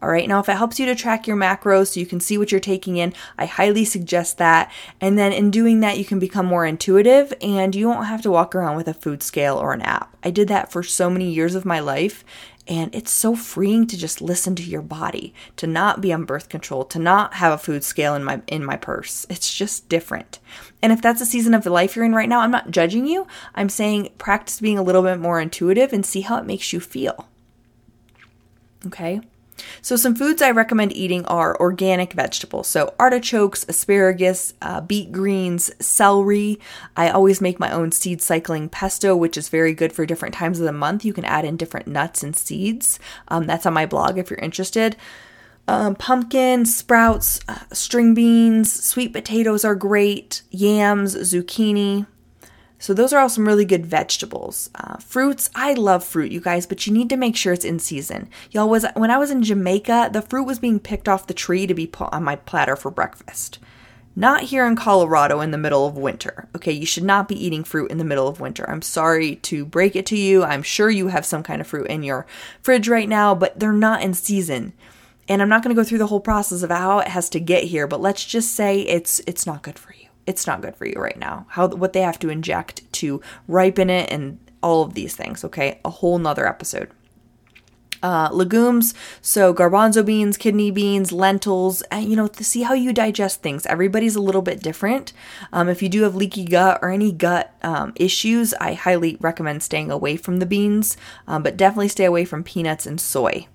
All 0.02 0.09
right, 0.09 0.26
now 0.26 0.40
if 0.40 0.49
it 0.49 0.57
helps 0.57 0.80
you 0.80 0.87
to 0.87 0.95
track 0.95 1.26
your 1.26 1.37
macros 1.37 1.88
so 1.88 2.00
you 2.00 2.07
can 2.07 2.21
see 2.21 2.38
what 2.38 2.50
you're 2.50 2.61
taking 2.61 2.97
in, 2.97 3.12
I 3.37 3.45
highly 3.45 3.85
suggest 3.85 4.38
that. 4.38 4.73
And 5.00 5.19
then 5.19 5.33
in 5.33 5.50
doing 5.50 5.80
that, 5.80 5.99
you 5.99 6.07
can 6.07 6.19
become 6.19 6.47
more 6.47 6.64
intuitive 6.64 7.35
and 7.42 7.75
you 7.75 7.87
won't 7.88 8.07
have 8.07 8.23
to 8.23 8.30
walk 8.30 8.54
around 8.54 8.76
with 8.76 8.88
a 8.88 8.95
food 8.95 9.23
scale 9.23 9.57
or 9.57 9.75
an 9.75 9.83
app. 9.83 10.16
I 10.23 10.30
did 10.30 10.49
that 10.49 10.73
for 10.73 10.83
so 10.83 11.11
many 11.11 11.30
years 11.30 11.54
of 11.54 11.66
my 11.66 11.80
life. 11.80 12.25
And 12.69 12.95
it's 12.95 13.11
so 13.11 13.35
freeing 13.35 13.87
to 13.88 13.97
just 13.97 14.21
listen 14.21 14.54
to 14.54 14.62
your 14.62 14.83
body, 14.83 15.35
to 15.57 15.66
not 15.66 16.00
be 16.00 16.12
on 16.12 16.25
birth 16.25 16.49
control, 16.49 16.85
to 16.85 17.00
not 17.00 17.35
have 17.35 17.52
a 17.52 17.59
food 17.59 17.83
scale 17.83 18.14
in 18.14 18.23
my 18.23 18.42
in 18.47 18.64
my 18.64 18.76
purse. 18.76 19.26
It's 19.28 19.52
just 19.52 19.88
different. 19.88 20.38
And 20.80 20.92
if 20.92 21.02
that's 21.02 21.21
a 21.21 21.26
season 21.26 21.52
of 21.52 21.64
the 21.64 21.71
life 21.71 21.97
you're 21.97 22.04
in 22.04 22.14
right 22.14 22.28
now, 22.28 22.40
I'm 22.40 22.50
not 22.52 22.71
judging 22.71 23.07
you. 23.07 23.26
I'm 23.57 23.71
saying 23.71 24.11
practice 24.19 24.61
being 24.61 24.78
a 24.78 24.85
little 24.85 25.02
bit 25.02 25.19
more 25.19 25.40
intuitive 25.40 25.92
and 25.92 26.07
see 26.07 26.21
how 26.21 26.37
it 26.37 26.47
makes 26.47 26.73
you 26.73 26.78
feel. 26.78 27.26
Okay? 28.87 29.21
So, 29.83 29.97
some 29.97 30.14
foods 30.14 30.43
I 30.43 30.50
recommend 30.50 30.97
eating 30.97 31.25
are 31.26 31.59
organic 31.61 32.12
vegetables. 32.12 32.69
So, 32.69 32.95
artichokes, 32.99 33.64
asparagus, 33.69 34.55
uh, 34.62 34.81
beet 34.81 35.12
greens, 35.12 35.71
celery. 35.85 36.59
I 36.97 37.11
always 37.11 37.40
make 37.40 37.61
my 37.61 37.71
own 37.71 37.93
seed 37.93 38.23
cycling 38.23 38.69
pesto, 38.69 39.17
which 39.17 39.37
is 39.37 39.49
very 39.49 39.75
good 39.75 39.93
for 39.93 40.07
different 40.07 40.35
times 40.35 40.61
of 40.61 40.67
the 40.67 40.73
month. 40.73 41.05
You 41.05 41.12
can 41.12 41.25
add 41.25 41.45
in 41.45 41.57
different 41.57 41.87
nuts 41.87 42.23
and 42.23 42.37
seeds. 42.37 42.99
Um, 43.29 43.47
that's 43.47 43.67
on 43.67 43.75
my 43.75 43.87
blog 43.87 44.19
if 44.19 44.31
you're 44.31 44.38
interested. 44.38 44.97
Um, 45.69 45.95
pumpkin, 45.95 46.67
sprouts, 46.67 47.40
uh, 47.47 47.59
string 47.73 48.12
beans, 48.12 48.73
sweet 48.73 49.12
potatoes 49.12 49.64
are 49.64 49.76
great, 49.76 50.43
yams, 50.50 51.14
zucchini, 51.14 52.07
so 52.81 52.95
those 52.95 53.13
are 53.13 53.21
all 53.21 53.29
some 53.29 53.47
really 53.47 53.67
good 53.67 53.85
vegetables. 53.85 54.71
Uh, 54.75 54.97
fruits, 54.97 55.51
I 55.55 55.75
love 55.75 56.03
fruit, 56.03 56.33
you 56.33 56.41
guys, 56.41 56.67
but 56.67 56.87
you 56.87 56.93
need 56.95 57.11
to 57.11 57.17
make 57.17 57.37
sure 57.37 57.53
it's 57.53 57.65
in 57.65 57.79
season. 57.79 58.31
Y'all 58.51 58.71
was 58.71 58.87
when 58.97 59.11
I 59.11 59.19
was 59.19 59.31
in 59.31 59.43
Jamaica, 59.43 60.11
the 60.13 60.23
fruit 60.23 60.45
was 60.45 60.59
being 60.59 60.81
picked 60.81 61.09
off 61.09 61.27
the 61.27 61.35
tree 61.35 61.67
to 61.67 61.75
be 61.75 61.87
put 61.87 62.13
on 62.13 62.25
my 62.25 62.37
platter 62.37 62.75
for 62.77 62.91
breakfast. 62.91 63.59
Not 64.17 64.45
here 64.45 64.67
in 64.67 64.77
Colorado 64.77 65.41
in 65.41 65.51
the 65.51 65.59
middle 65.59 65.87
of 65.87 65.97
winter. 65.97 66.49
Okay, 66.57 66.73
you 66.73 66.87
should 66.87 67.05
not 67.05 67.29
be 67.29 67.45
eating 67.45 67.65
fruit 67.65 67.91
in 67.91 67.99
the 67.99 68.05
middle 68.05 68.27
of 68.27 68.41
winter. 68.41 68.69
I'm 68.69 68.83
sorry 68.83 69.37
to 69.37 69.65
break 69.65 69.95
it 69.95 70.07
to 70.07 70.19
you. 70.19 70.43
I'm 70.43 70.63
sure 70.63 70.91
you 70.91 71.09
have 71.09 71.25
some 71.27 71.43
kind 71.43 71.61
of 71.61 71.67
fruit 71.67 71.87
in 71.87 72.03
your 72.03 72.27
fridge 72.63 72.89
right 72.89 73.09
now, 73.09 73.35
but 73.35 73.61
they're 73.61 73.73
not 73.73 74.03
in 74.03 74.15
season. 74.15 74.73
And 75.29 75.41
I'm 75.41 75.49
not 75.49 75.63
going 75.63 75.75
to 75.75 75.81
go 75.81 75.87
through 75.87 75.99
the 75.99 76.09
whole 76.09 76.21
process 76.21 76.63
of 76.63 76.71
how 76.71 76.99
it 76.99 77.09
has 77.09 77.29
to 77.31 77.41
get 77.41 77.65
here, 77.65 77.87
but 77.87 78.01
let's 78.01 78.25
just 78.25 78.53
say 78.55 78.81
it's 78.81 79.21
it's 79.27 79.47
not 79.47 79.63
good 79.63 79.79
for 79.79 79.93
you. 79.93 80.10
It's 80.31 80.47
not 80.47 80.63
good 80.63 80.77
for 80.77 80.87
you 80.87 80.95
right 80.95 81.19
now. 81.19 81.45
How 81.49 81.67
what 81.67 81.93
they 81.93 82.03
have 82.03 82.21
to 82.21 82.29
inject 82.29 82.91
to 82.95 83.21
ripen 83.49 83.91
it 83.91 84.13
and 84.13 84.39
all 84.63 84.83
of 84.83 84.95
these 84.95 85.17
things, 85.17 85.45
okay? 85.45 85.81
A 85.85 85.91
whole 85.91 86.19
nother 86.21 86.47
episode. 86.47 86.89
Uh, 88.01 88.29
legumes, 88.33 88.95
so 89.21 89.53
garbanzo 89.53 90.07
beans, 90.07 90.37
kidney 90.39 90.71
beans, 90.71 91.11
lentils, 91.11 91.83
and 91.91 92.09
you 92.09 92.15
know, 92.15 92.29
to 92.29 92.45
see 92.45 92.63
how 92.63 92.75
you 92.75 92.93
digest 92.93 93.43
things. 93.43 93.67
Everybody's 93.67 94.15
a 94.15 94.23
little 94.23 94.41
bit 94.41 94.63
different. 94.63 95.13
Um, 95.53 95.69
if 95.69 95.83
you 95.83 95.89
do 95.89 96.05
have 96.05 96.15
leaky 96.15 96.45
gut 96.45 96.79
or 96.81 96.91
any 96.91 97.11
gut 97.11 97.53
um, 97.63 97.93
issues, 97.97 98.55
I 98.55 98.75
highly 98.75 99.19
recommend 99.21 99.65
staying 99.65 99.91
away 99.91 100.17
from 100.17 100.39
the 100.39 100.47
beans, 100.47 100.97
um, 101.27 101.43
but 101.43 101.57
definitely 101.57 101.89
stay 101.89 102.05
away 102.05 102.25
from 102.25 102.45
peanuts 102.45 102.87
and 102.87 103.01
soy. 103.01 103.49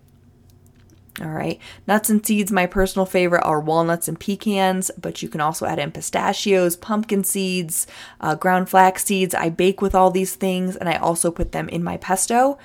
All 1.21 1.29
right. 1.29 1.61
Nuts 1.87 2.09
and 2.09 2.25
seeds, 2.25 2.51
my 2.51 2.65
personal 2.65 3.05
favorite 3.05 3.45
are 3.45 3.61
walnuts 3.61 4.09
and 4.09 4.19
pecans, 4.19 4.91
but 4.99 5.21
you 5.21 5.29
can 5.29 5.39
also 5.39 5.65
add 5.65 5.79
in 5.79 5.91
pistachios, 5.91 6.75
pumpkin 6.75 7.23
seeds, 7.23 7.87
uh, 8.19 8.35
ground 8.35 8.69
flax 8.69 9.05
seeds. 9.05 9.33
I 9.33 9.49
bake 9.49 9.81
with 9.81 9.95
all 9.95 10.11
these 10.11 10.35
things 10.35 10.75
and 10.75 10.89
I 10.89 10.95
also 10.95 11.31
put 11.31 11.53
them 11.53 11.69
in 11.69 11.85
my 11.85 11.95
pesto. 11.95 12.57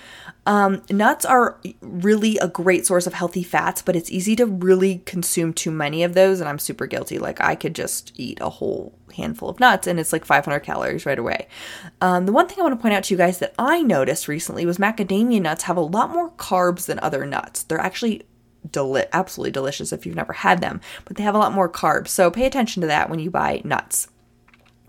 Um, 0.46 0.82
nuts 0.90 1.24
are 1.24 1.60
really 1.80 2.38
a 2.38 2.48
great 2.48 2.86
source 2.86 3.06
of 3.06 3.14
healthy 3.14 3.44
fats, 3.44 3.82
but 3.82 3.94
it's 3.94 4.10
easy 4.10 4.34
to 4.36 4.46
really 4.46 5.02
consume 5.04 5.52
too 5.52 5.70
many 5.70 6.02
of 6.02 6.14
those, 6.14 6.40
and 6.40 6.48
I'm 6.48 6.58
super 6.58 6.86
guilty. 6.86 7.18
Like, 7.18 7.40
I 7.40 7.54
could 7.54 7.74
just 7.74 8.12
eat 8.16 8.38
a 8.40 8.48
whole 8.48 8.98
handful 9.14 9.48
of 9.48 9.60
nuts 9.60 9.86
and 9.86 10.00
it's 10.00 10.12
like 10.12 10.24
500 10.24 10.60
calories 10.60 11.04
right 11.04 11.18
away. 11.18 11.46
Um, 12.00 12.26
the 12.26 12.32
one 12.32 12.48
thing 12.48 12.58
I 12.58 12.62
want 12.62 12.78
to 12.78 12.82
point 12.82 12.94
out 12.94 13.04
to 13.04 13.14
you 13.14 13.18
guys 13.18 13.38
that 13.38 13.54
I 13.58 13.82
noticed 13.82 14.28
recently 14.28 14.64
was 14.64 14.78
macadamia 14.78 15.42
nuts 15.42 15.64
have 15.64 15.76
a 15.76 15.82
lot 15.82 16.10
more 16.10 16.30
carbs 16.32 16.86
than 16.86 16.98
other 17.00 17.26
nuts. 17.26 17.64
They're 17.64 17.80
actually 17.80 18.22
deli- 18.68 19.06
absolutely 19.12 19.52
delicious 19.52 19.92
if 19.92 20.04
you've 20.04 20.16
never 20.16 20.32
had 20.32 20.60
them, 20.60 20.80
but 21.04 21.16
they 21.16 21.22
have 21.22 21.34
a 21.34 21.38
lot 21.38 21.52
more 21.52 21.68
carbs. 21.68 22.08
So 22.08 22.30
pay 22.30 22.46
attention 22.46 22.80
to 22.80 22.86
that 22.86 23.10
when 23.10 23.18
you 23.18 23.30
buy 23.30 23.62
nuts. 23.64 24.08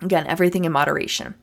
Again, 0.01 0.25
everything 0.27 0.65
in 0.65 0.71
moderation. 0.71 1.35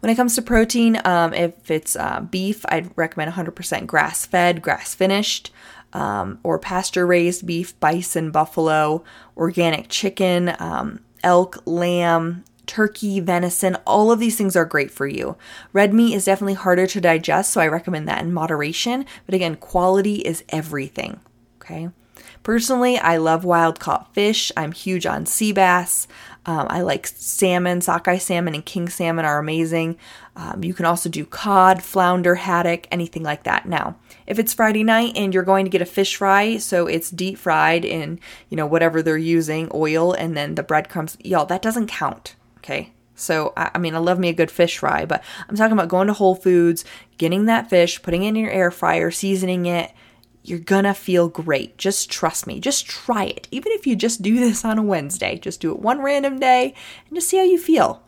When 0.00 0.10
it 0.10 0.16
comes 0.16 0.34
to 0.34 0.42
protein, 0.42 1.00
um, 1.04 1.32
if 1.32 1.70
it's 1.70 1.96
uh, 1.96 2.20
beef, 2.20 2.64
I'd 2.68 2.96
recommend 2.96 3.32
100% 3.32 3.86
grass 3.86 4.26
fed, 4.26 4.62
grass 4.62 4.94
finished, 4.94 5.50
um, 5.92 6.38
or 6.42 6.58
pasture 6.58 7.06
raised 7.06 7.46
beef, 7.46 7.78
bison, 7.80 8.30
buffalo, 8.30 9.04
organic 9.36 9.88
chicken, 9.88 10.54
um, 10.58 11.00
elk, 11.22 11.62
lamb, 11.64 12.44
turkey, 12.66 13.20
venison, 13.20 13.76
all 13.86 14.10
of 14.10 14.18
these 14.18 14.36
things 14.36 14.56
are 14.56 14.64
great 14.64 14.90
for 14.90 15.06
you. 15.06 15.36
Red 15.72 15.92
meat 15.94 16.14
is 16.14 16.24
definitely 16.24 16.54
harder 16.54 16.86
to 16.86 17.00
digest, 17.00 17.52
so 17.52 17.60
I 17.60 17.68
recommend 17.68 18.08
that 18.08 18.22
in 18.22 18.32
moderation. 18.32 19.04
But 19.26 19.34
again, 19.34 19.56
quality 19.56 20.16
is 20.16 20.44
everything. 20.48 21.20
Okay. 21.64 21.88
Personally, 22.42 22.98
I 22.98 23.16
love 23.16 23.44
wild 23.44 23.80
caught 23.80 24.12
fish. 24.14 24.52
I'm 24.56 24.72
huge 24.72 25.06
on 25.06 25.26
sea 25.26 25.52
bass. 25.52 26.06
Um, 26.46 26.66
I 26.68 26.82
like 26.82 27.06
salmon, 27.06 27.80
sockeye 27.80 28.18
salmon, 28.18 28.54
and 28.54 28.64
king 28.64 28.88
salmon 28.88 29.24
are 29.24 29.38
amazing. 29.38 29.96
Um, 30.36 30.62
you 30.62 30.74
can 30.74 30.84
also 30.84 31.08
do 31.08 31.24
cod, 31.24 31.82
flounder, 31.82 32.34
haddock, 32.34 32.86
anything 32.90 33.22
like 33.22 33.44
that. 33.44 33.66
Now, 33.66 33.96
if 34.26 34.38
it's 34.38 34.52
Friday 34.52 34.84
night 34.84 35.12
and 35.16 35.32
you're 35.32 35.42
going 35.42 35.64
to 35.64 35.70
get 35.70 35.80
a 35.80 35.86
fish 35.86 36.16
fry, 36.16 36.58
so 36.58 36.86
it's 36.86 37.10
deep 37.10 37.38
fried 37.38 37.84
in, 37.84 38.20
you 38.50 38.58
know, 38.58 38.66
whatever 38.66 39.02
they're 39.02 39.16
using, 39.16 39.70
oil, 39.72 40.12
and 40.12 40.36
then 40.36 40.54
the 40.54 40.62
breadcrumbs, 40.62 41.16
y'all, 41.24 41.46
that 41.46 41.62
doesn't 41.62 41.86
count. 41.86 42.36
Okay. 42.58 42.92
So, 43.14 43.52
I 43.56 43.78
mean, 43.78 43.94
I 43.94 43.98
love 43.98 44.18
me 44.18 44.28
a 44.28 44.34
good 44.34 44.50
fish 44.50 44.78
fry, 44.78 45.04
but 45.04 45.22
I'm 45.48 45.54
talking 45.54 45.72
about 45.72 45.88
going 45.88 46.08
to 46.08 46.12
Whole 46.12 46.34
Foods, 46.34 46.84
getting 47.16 47.46
that 47.46 47.70
fish, 47.70 48.02
putting 48.02 48.24
it 48.24 48.30
in 48.30 48.36
your 48.36 48.50
air 48.50 48.72
fryer, 48.72 49.12
seasoning 49.12 49.66
it, 49.66 49.92
you're 50.44 50.58
gonna 50.58 50.94
feel 50.94 51.28
great. 51.28 51.78
Just 51.78 52.10
trust 52.10 52.46
me. 52.46 52.60
Just 52.60 52.86
try 52.86 53.24
it. 53.24 53.48
Even 53.50 53.72
if 53.72 53.86
you 53.86 53.96
just 53.96 54.20
do 54.20 54.38
this 54.38 54.64
on 54.64 54.78
a 54.78 54.82
Wednesday, 54.82 55.38
just 55.38 55.60
do 55.60 55.72
it 55.72 55.80
one 55.80 56.02
random 56.02 56.38
day 56.38 56.74
and 57.08 57.16
just 57.16 57.28
see 57.30 57.38
how 57.38 57.44
you 57.44 57.58
feel. 57.58 58.02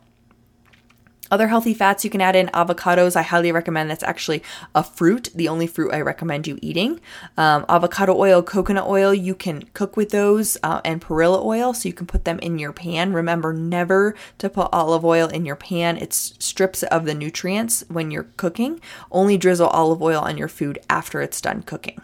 Other 1.29 1.47
healthy 1.47 1.73
fats 1.73 2.05
you 2.05 2.09
can 2.09 2.21
add 2.21 2.35
in 2.35 2.47
avocados. 2.49 3.15
I 3.15 3.21
highly 3.23 3.51
recommend 3.51 3.89
that's 3.89 4.03
actually 4.03 4.43
a 4.73 4.83
fruit, 4.83 5.29
the 5.35 5.49
only 5.49 5.67
fruit 5.67 5.93
I 5.93 5.99
recommend 5.99 6.47
you 6.47 6.57
eating. 6.61 7.01
Um, 7.35 7.65
avocado 7.67 8.15
oil, 8.15 8.41
coconut 8.41 8.87
oil, 8.87 9.13
you 9.13 9.35
can 9.35 9.63
cook 9.73 9.97
with 9.97 10.11
those, 10.11 10.57
uh, 10.63 10.79
and 10.85 11.01
perilla 11.01 11.43
oil, 11.43 11.73
so 11.73 11.89
you 11.89 11.93
can 11.93 12.07
put 12.07 12.23
them 12.23 12.39
in 12.39 12.59
your 12.59 12.71
pan. 12.71 13.11
Remember 13.11 13.51
never 13.51 14.15
to 14.37 14.49
put 14.49 14.69
olive 14.71 15.03
oil 15.03 15.27
in 15.27 15.45
your 15.45 15.57
pan, 15.57 15.97
it 15.97 16.13
strips 16.13 16.83
of 16.83 17.03
the 17.03 17.15
nutrients 17.15 17.83
when 17.89 18.09
you're 18.09 18.29
cooking. 18.37 18.79
Only 19.11 19.37
drizzle 19.37 19.67
olive 19.67 20.01
oil 20.01 20.21
on 20.21 20.37
your 20.37 20.47
food 20.47 20.79
after 20.89 21.21
it's 21.21 21.41
done 21.41 21.63
cooking. 21.63 21.99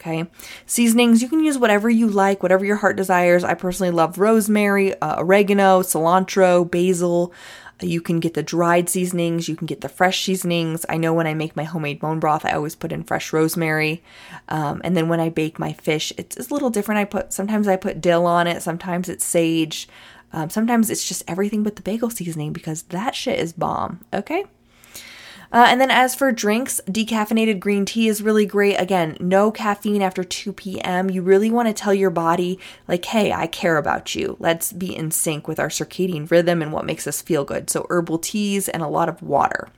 Okay. 0.00 0.26
Seasonings, 0.64 1.22
you 1.22 1.28
can 1.28 1.42
use 1.42 1.58
whatever 1.58 1.90
you 1.90 2.06
like, 2.06 2.40
whatever 2.40 2.64
your 2.64 2.76
heart 2.76 2.96
desires. 2.96 3.42
I 3.42 3.54
personally 3.54 3.90
love 3.90 4.18
rosemary, 4.18 4.94
uh, 5.00 5.20
oregano, 5.20 5.82
cilantro, 5.82 6.70
basil. 6.70 7.32
You 7.80 8.00
can 8.00 8.20
get 8.20 8.34
the 8.34 8.42
dried 8.42 8.88
seasonings, 8.88 9.48
you 9.48 9.56
can 9.56 9.66
get 9.66 9.80
the 9.80 9.88
fresh 9.88 10.24
seasonings. 10.24 10.84
I 10.88 10.96
know 10.96 11.14
when 11.14 11.26
I 11.26 11.34
make 11.34 11.56
my 11.56 11.64
homemade 11.64 12.00
bone 12.00 12.18
broth, 12.18 12.44
I 12.44 12.52
always 12.52 12.74
put 12.74 12.92
in 12.92 13.04
fresh 13.04 13.32
rosemary. 13.32 14.02
Um, 14.48 14.80
and 14.84 14.96
then 14.96 15.08
when 15.08 15.20
I 15.20 15.28
bake 15.28 15.58
my 15.58 15.72
fish, 15.72 16.12
it's, 16.16 16.36
it's, 16.36 16.50
a 16.50 16.54
little 16.54 16.70
different. 16.70 16.98
I 17.00 17.04
put 17.04 17.32
sometimes 17.32 17.68
I 17.68 17.76
put 17.76 18.00
dill 18.00 18.26
on 18.26 18.46
it, 18.46 18.62
sometimes 18.62 19.08
it's 19.08 19.24
sage, 19.24 19.88
um, 20.32 20.50
sometimes 20.50 20.90
it's 20.90 21.06
just 21.06 21.22
everything 21.28 21.62
but 21.62 21.76
the 21.76 21.82
bagel 21.82 22.10
seasoning 22.10 22.52
because 22.52 22.82
that 22.84 23.14
shit 23.14 23.38
is 23.38 23.52
bomb. 23.52 24.04
Okay. 24.12 24.44
Uh, 25.50 25.66
and 25.68 25.80
then 25.80 25.90
as 25.90 26.14
for 26.14 26.30
drinks, 26.30 26.80
decaffeinated 26.86 27.58
green 27.58 27.84
tea 27.84 28.08
is 28.08 28.22
really 28.22 28.44
great. 28.44 28.76
Again, 28.76 29.16
no 29.18 29.50
caffeine 29.50 30.02
after 30.02 30.22
2 30.22 30.52
p.m. 30.52 31.08
You 31.08 31.22
really 31.22 31.50
want 31.50 31.68
to 31.68 31.74
tell 31.74 31.94
your 31.94 32.10
body, 32.10 32.58
like, 32.86 33.04
hey, 33.06 33.32
I 33.32 33.46
care 33.46 33.78
about 33.78 34.14
you. 34.14 34.36
Let's 34.38 34.72
be 34.72 34.94
in 34.94 35.10
sync 35.10 35.48
with 35.48 35.58
our 35.58 35.68
circadian 35.68 36.30
rhythm 36.30 36.60
and 36.60 36.72
what 36.72 36.84
makes 36.84 37.06
us 37.06 37.22
feel 37.22 37.44
good. 37.44 37.70
So, 37.70 37.86
herbal 37.88 38.18
teas 38.18 38.68
and 38.68 38.82
a 38.82 38.88
lot 38.88 39.08
of 39.08 39.22
water. 39.22 39.68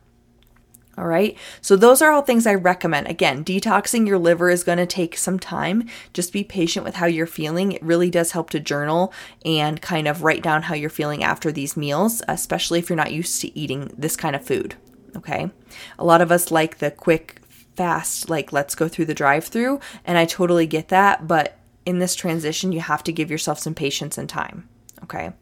All 0.98 1.06
right. 1.06 1.38
So, 1.60 1.76
those 1.76 2.02
are 2.02 2.10
all 2.10 2.22
things 2.22 2.48
I 2.48 2.54
recommend. 2.54 3.06
Again, 3.06 3.44
detoxing 3.44 4.08
your 4.08 4.18
liver 4.18 4.50
is 4.50 4.64
going 4.64 4.78
to 4.78 4.86
take 4.86 5.16
some 5.16 5.38
time. 5.38 5.88
Just 6.12 6.32
be 6.32 6.42
patient 6.42 6.84
with 6.84 6.96
how 6.96 7.06
you're 7.06 7.26
feeling. 7.26 7.70
It 7.70 7.82
really 7.82 8.10
does 8.10 8.32
help 8.32 8.50
to 8.50 8.60
journal 8.60 9.12
and 9.44 9.80
kind 9.80 10.08
of 10.08 10.24
write 10.24 10.42
down 10.42 10.62
how 10.62 10.74
you're 10.74 10.90
feeling 10.90 11.22
after 11.22 11.52
these 11.52 11.76
meals, 11.76 12.22
especially 12.26 12.80
if 12.80 12.90
you're 12.90 12.96
not 12.96 13.12
used 13.12 13.40
to 13.42 13.56
eating 13.56 13.94
this 13.96 14.16
kind 14.16 14.34
of 14.34 14.44
food. 14.44 14.74
Okay. 15.16 15.50
A 15.98 16.04
lot 16.04 16.20
of 16.20 16.30
us 16.30 16.50
like 16.50 16.78
the 16.78 16.90
quick, 16.90 17.40
fast, 17.76 18.28
like 18.28 18.52
let's 18.52 18.74
go 18.74 18.88
through 18.88 19.06
the 19.06 19.14
drive 19.14 19.44
through. 19.44 19.80
And 20.04 20.18
I 20.18 20.24
totally 20.24 20.66
get 20.66 20.88
that. 20.88 21.26
But 21.26 21.56
in 21.86 21.98
this 21.98 22.14
transition, 22.14 22.72
you 22.72 22.80
have 22.80 23.02
to 23.04 23.12
give 23.12 23.30
yourself 23.30 23.58
some 23.58 23.74
patience 23.74 24.18
and 24.18 24.28
time. 24.28 24.68
Okay. 25.02 25.32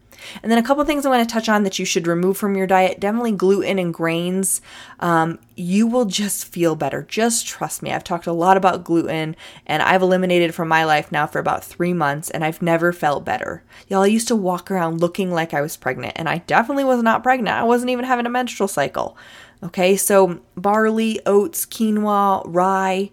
And 0.43 0.51
then 0.51 0.59
a 0.59 0.63
couple 0.63 0.85
things 0.85 1.07
I 1.07 1.11
want 1.11 1.29
to 1.29 1.33
touch 1.33 1.49
on 1.49 1.63
that 1.63 1.79
you 1.79 1.85
should 1.85 2.07
remove 2.07 2.37
from 2.37 2.57
your 2.57 2.67
diet 2.67 3.01
definitely 3.01 3.33
gluten 3.33 3.79
and 3.79 3.95
grains. 3.95 4.61
Um, 5.01 5.39
you 5.57 5.87
will 5.87 6.05
just 6.05 6.47
feel 6.47 6.75
better. 6.77 7.03
Just 7.03 7.47
trust 7.47 7.83
me. 7.83 7.93
I've 7.93 8.05
talked 8.05 8.27
a 8.27 8.33
lot 8.33 8.57
about 8.57 8.85
gluten 8.85 9.37
and 9.67 9.83
I've 9.83 10.03
eliminated 10.03 10.55
from 10.55 10.69
my 10.69 10.85
life 10.85 11.13
now 11.13 11.27
for 11.27 11.39
about 11.39 11.65
three 11.65 11.93
months 11.93 12.31
and 12.31 12.45
I've 12.45 12.63
never 12.63 12.93
felt 12.93 13.25
better. 13.25 13.63
Y'all, 13.89 14.03
I 14.03 14.07
used 14.07 14.29
to 14.29 14.37
walk 14.37 14.71
around 14.71 15.01
looking 15.01 15.31
like 15.31 15.55
I 15.55 15.61
was 15.61 15.77
pregnant 15.77 16.15
and 16.17 16.29
I 16.29 16.39
definitely 16.39 16.85
was 16.85 17.03
not 17.03 17.23
pregnant. 17.23 17.57
I 17.57 17.65
wasn't 17.65 17.91
even 17.91 18.05
having 18.05 18.27
a 18.27 18.31
menstrual 18.31 18.69
cycle. 18.69 19.17
Okay, 19.63 19.97
so 19.97 20.41
barley, 20.57 21.21
oats, 21.27 21.67
quinoa, 21.67 22.43
rye, 22.47 23.11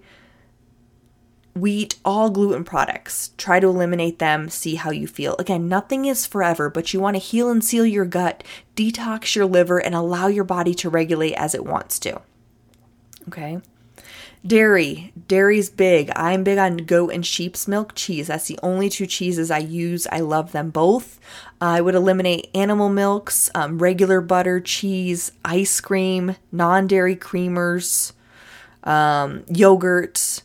wheat, 1.56 1.96
all 2.06 2.30
gluten 2.30 2.64
products. 2.64 3.32
Try 3.38 3.60
to 3.60 3.68
eliminate 3.68 4.20
them, 4.20 4.50
see 4.50 4.76
how 4.76 4.92
you 4.92 5.08
feel. 5.08 5.36
Again, 5.40 5.68
nothing 5.68 6.06
is 6.06 6.28
forever, 6.28 6.70
but 6.70 6.94
you 6.94 7.00
want 7.00 7.16
to 7.16 7.20
heal 7.20 7.50
and 7.50 7.64
seal 7.64 7.86
your 7.86 8.06
gut, 8.06 8.44
detox 8.76 9.36
your 9.36 9.46
liver, 9.46 9.80
and 9.80 9.96
allow 9.96 10.28
your 10.28 10.44
body 10.44 10.76
to 10.76 10.90
regulate 10.90 11.34
as 11.34 11.56
it 11.56 11.66
wants 11.66 11.98
to. 12.00 12.22
Okay. 13.28 13.60
Dairy. 14.46 15.12
Dairy's 15.28 15.70
big. 15.72 16.12
I'm 16.16 16.44
big 16.44 16.60
on 16.60 16.78
goat 16.78 17.12
and 17.12 17.26
sheep's 17.26 17.68
milk 17.68 17.94
cheese. 17.96 18.28
That's 18.28 18.48
the 18.48 18.60
only 18.62 18.90
two 18.90 19.08
cheeses 19.08 19.50
I 19.50 19.58
use. 19.58 20.06
I 20.12 20.20
love 20.20 20.52
them 20.52 20.70
both. 20.70 21.20
I 21.60 21.82
would 21.82 21.96
eliminate 21.96 22.52
animal 22.54 22.90
milks, 22.90 23.50
um, 23.56 23.80
regular 23.80 24.22
butter, 24.22 24.60
cheese, 24.60 25.32
ice 25.44 25.82
cream, 25.82 26.36
non 26.52 26.86
dairy 26.86 27.16
creamers, 27.16 28.14
um, 28.84 29.46
yogurt, 29.48 30.44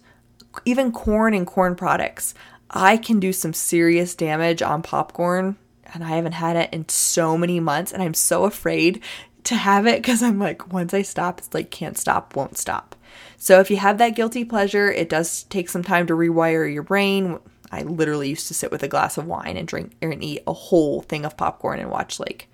even 0.65 0.93
corn 0.93 1.35
and 1.35 1.47
corn 1.47 1.75
products. 1.75 2.33
I 2.71 2.97
can 2.97 3.21
do 3.21 3.33
some 3.33 3.53
serious 3.53 4.15
damage 4.15 4.63
on 4.63 4.83
popcorn, 4.83 5.57
and 5.93 6.05
I 6.05 6.11
haven't 6.11 6.33
had 6.33 6.57
it 6.57 6.73
in 6.73 6.89
so 6.89 7.37
many 7.37 7.61
months, 7.61 7.93
and 7.93 8.03
I'm 8.03 8.15
so 8.15 8.45
afraid 8.45 9.03
to 9.45 9.55
have 9.55 9.87
it 9.87 10.03
because 10.03 10.23
I'm 10.23 10.39
like, 10.39 10.73
once 10.73 10.95
I 10.95 11.03
stop, 11.03 11.39
it's 11.39 11.55
like 11.55 11.71
can't 11.71 11.99
stop, 11.99 12.37
won't 12.37 12.59
stop. 12.59 12.95
So 13.37 13.61
if 13.61 13.71
you 13.71 13.79
have 13.79 13.99
that 13.99 14.17
guilty 14.17 14.45
pleasure, 14.45 14.91
it 14.91 15.09
does 15.09 15.45
take 15.45 15.69
some 15.69 15.83
time 15.83 16.07
to 16.07 16.15
rewire 16.15 16.73
your 16.73 16.83
brain. 16.83 17.39
I 17.73 17.83
literally 17.83 18.29
used 18.29 18.49
to 18.49 18.55
sit 18.55 18.71
with 18.71 18.83
a 18.83 18.89
glass 18.89 19.17
of 19.17 19.27
wine 19.27 19.57
and 19.57 19.67
drink 19.67 19.93
and 20.03 20.23
eat 20.23 20.43
a 20.47 20.53
whole 20.53 21.03
thing 21.03 21.25
of 21.25 21.37
popcorn 21.37 21.81
and 21.81 21.91
watch 21.91 22.19
like 22.21 22.49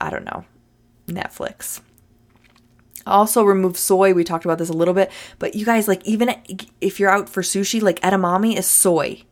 I 0.00 0.10
don't 0.10 0.24
know, 0.24 0.44
Netflix. 1.06 1.80
Also, 3.06 3.42
remove 3.42 3.76
soy. 3.76 4.14
We 4.14 4.24
talked 4.24 4.44
about 4.44 4.58
this 4.58 4.68
a 4.68 4.74
little 4.74 4.94
bit, 4.94 5.10
but 5.38 5.54
you 5.54 5.64
guys, 5.64 5.88
like, 5.88 6.04
even 6.06 6.34
if 6.80 7.00
you're 7.00 7.10
out 7.10 7.28
for 7.28 7.42
sushi, 7.42 7.80
like 7.82 8.00
edamame 8.00 8.56
is 8.56 8.66
soy. 8.66 9.24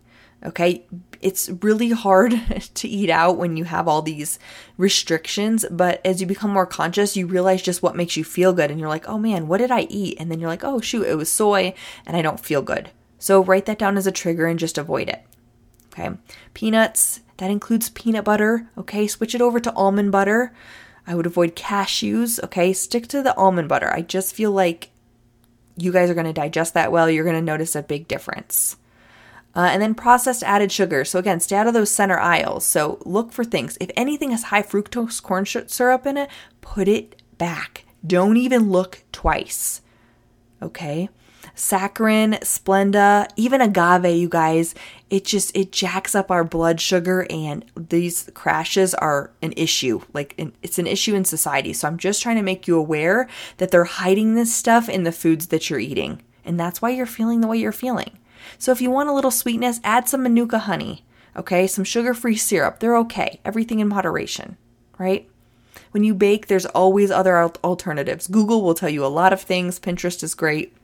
Okay, 0.45 0.87
it's 1.21 1.51
really 1.63 1.91
hard 1.91 2.33
to 2.75 2.89
eat 2.89 3.11
out 3.11 3.39
when 3.39 3.57
you 3.57 3.65
have 3.65 3.89
all 3.89 4.03
these 4.03 4.39
restrictions, 4.77 5.65
but 5.71 6.01
as 6.05 6.21
you 6.21 6.27
become 6.27 6.53
more 6.53 6.67
conscious, 6.67 7.17
you 7.17 7.27
realize 7.27 7.61
just 7.61 7.83
what 7.83 7.97
makes 7.97 8.17
you 8.17 8.23
feel 8.23 8.53
good. 8.53 8.71
And 8.71 8.79
you're 8.79 8.89
like, 8.89 9.09
oh 9.09 9.19
man, 9.19 9.49
what 9.49 9.59
did 9.59 9.73
I 9.73 9.83
eat? 9.91 10.17
And 10.21 10.31
then 10.31 10.39
you're 10.39 10.51
like, 10.51 10.65
oh 10.65 10.81
shoot, 10.81 11.07
it 11.07 11.17
was 11.17 11.31
soy 11.31 11.75
and 12.07 12.17
I 12.17 12.23
don't 12.23 12.39
feel 12.39 12.63
good. 12.63 12.91
So 13.19 13.43
write 13.43 13.67
that 13.67 13.81
down 13.81 13.97
as 13.97 14.07
a 14.07 14.13
trigger 14.13 14.47
and 14.47 14.61
just 14.61 14.79
avoid 14.79 15.09
it. 15.09 15.25
Okay, 15.93 16.17
peanuts, 16.55 17.21
that 17.39 17.51
includes 17.51 17.91
peanut 17.91 18.25
butter. 18.25 18.71
Okay, 18.79 19.07
switch 19.09 19.35
it 19.35 19.41
over 19.41 19.59
to 19.59 19.73
almond 19.75 20.13
butter. 20.13 20.53
I 21.07 21.15
would 21.15 21.27
avoid 21.27 21.57
cashews. 21.57 22.43
Okay, 22.45 22.73
stick 22.73 23.09
to 23.09 23.23
the 23.23 23.35
almond 23.37 23.69
butter. 23.69 23.93
I 23.93 24.03
just 24.03 24.35
feel 24.35 24.53
like 24.53 24.91
you 25.77 25.91
guys 25.91 26.11
are 26.11 26.15
going 26.15 26.27
to 26.27 26.33
digest 26.33 26.75
that 26.75 26.93
well. 26.93 27.11
You're 27.11 27.25
going 27.25 27.37
to 27.37 27.43
notice 27.43 27.75
a 27.75 27.83
big 27.83 28.07
difference. 28.07 28.77
Uh, 29.59 29.71
and 29.73 29.83
then 29.83 29.93
processed 29.93 30.45
added 30.45 30.71
sugar. 30.71 31.05
So 31.05 31.19
again, 31.19 31.41
stay 31.41 31.57
out 31.57 31.67
of 31.67 31.75
those 31.75 31.91
center 31.91 32.17
aisles. 32.17 32.65
So 32.65 33.01
look 33.05 33.33
for 33.33 33.43
things. 33.43 33.77
If 33.81 33.91
anything 33.97 34.31
has 34.31 34.45
high 34.45 34.63
fructose 34.63 35.21
corn 35.21 35.47
syrup 35.47 36.07
in 36.07 36.17
it, 36.17 36.31
put 36.61 36.87
it 36.87 37.21
back. 37.39 37.85
Don't 38.07 38.37
even 38.37 38.71
look 38.71 39.03
twice. 39.11 39.81
Okay? 40.63 41.09
Saccharin, 41.57 42.39
Splenda, 42.43 43.27
even 43.35 43.61
agave, 43.61 44.17
you 44.17 44.29
guys, 44.29 44.77
it 45.11 45.25
just 45.25 45.57
it 45.57 45.73
jacks 45.73 46.15
up 46.15 46.31
our 46.31 46.45
blood 46.45 46.81
sugar 46.81 47.27
and 47.29 47.65
these 47.75 48.31
crashes 48.35 48.95
are 48.95 49.33
an 49.43 49.55
issue. 49.57 50.03
Like 50.15 50.41
it's 50.63 50.79
an 50.79 50.87
issue 50.87 51.17
in 51.17 51.25
society. 51.25 51.73
So 51.73 51.89
I'm 51.89 51.99
just 51.99 52.23
trying 52.23 52.37
to 52.37 52.43
make 52.43 52.69
you 52.69 52.79
aware 52.79 53.29
that 53.57 53.73
they're 53.73 53.83
hiding 53.83 54.37
this 54.37 54.55
stuff 54.55 54.89
in 54.89 55.03
the 55.03 55.11
foods 55.11 55.49
that 55.49 55.69
you're 55.69 55.81
eating. 55.81 56.23
And 56.45 56.61
that's 56.61 56.81
why 56.81 56.91
you're 56.91 57.07
feeling 57.07 57.41
the 57.41 57.49
way 57.49 57.59
you're 57.59 57.73
feeling. 57.73 58.19
So 58.57 58.73
if 58.73 58.81
you 58.81 58.91
want 58.91 59.09
a 59.09 59.13
little 59.13 59.31
sweetness, 59.31 59.81
add 59.85 60.09
some 60.09 60.23
manuka 60.23 60.61
honey, 60.61 61.05
okay? 61.37 61.67
Some 61.67 61.85
sugar 61.85 62.15
free 62.15 62.37
syrup. 62.37 62.81
They're 62.81 62.97
okay. 62.99 63.41
Everything 63.45 63.81
in 63.81 63.89
moderation, 63.89 64.57
right? 64.99 65.29
When 65.91 66.05
you 66.05 66.15
bake, 66.15 66.47
there's 66.47 66.67
always 66.67 67.11
other 67.11 67.39
alternatives. 67.65 68.27
Google 68.27 68.63
will 68.63 68.75
tell 68.75 68.89
you 68.89 69.05
a 69.05 69.09
lot 69.09 69.33
of 69.33 69.41
things, 69.41 69.81
Pinterest 69.81 70.23
is 70.23 70.35
great, 70.35 70.75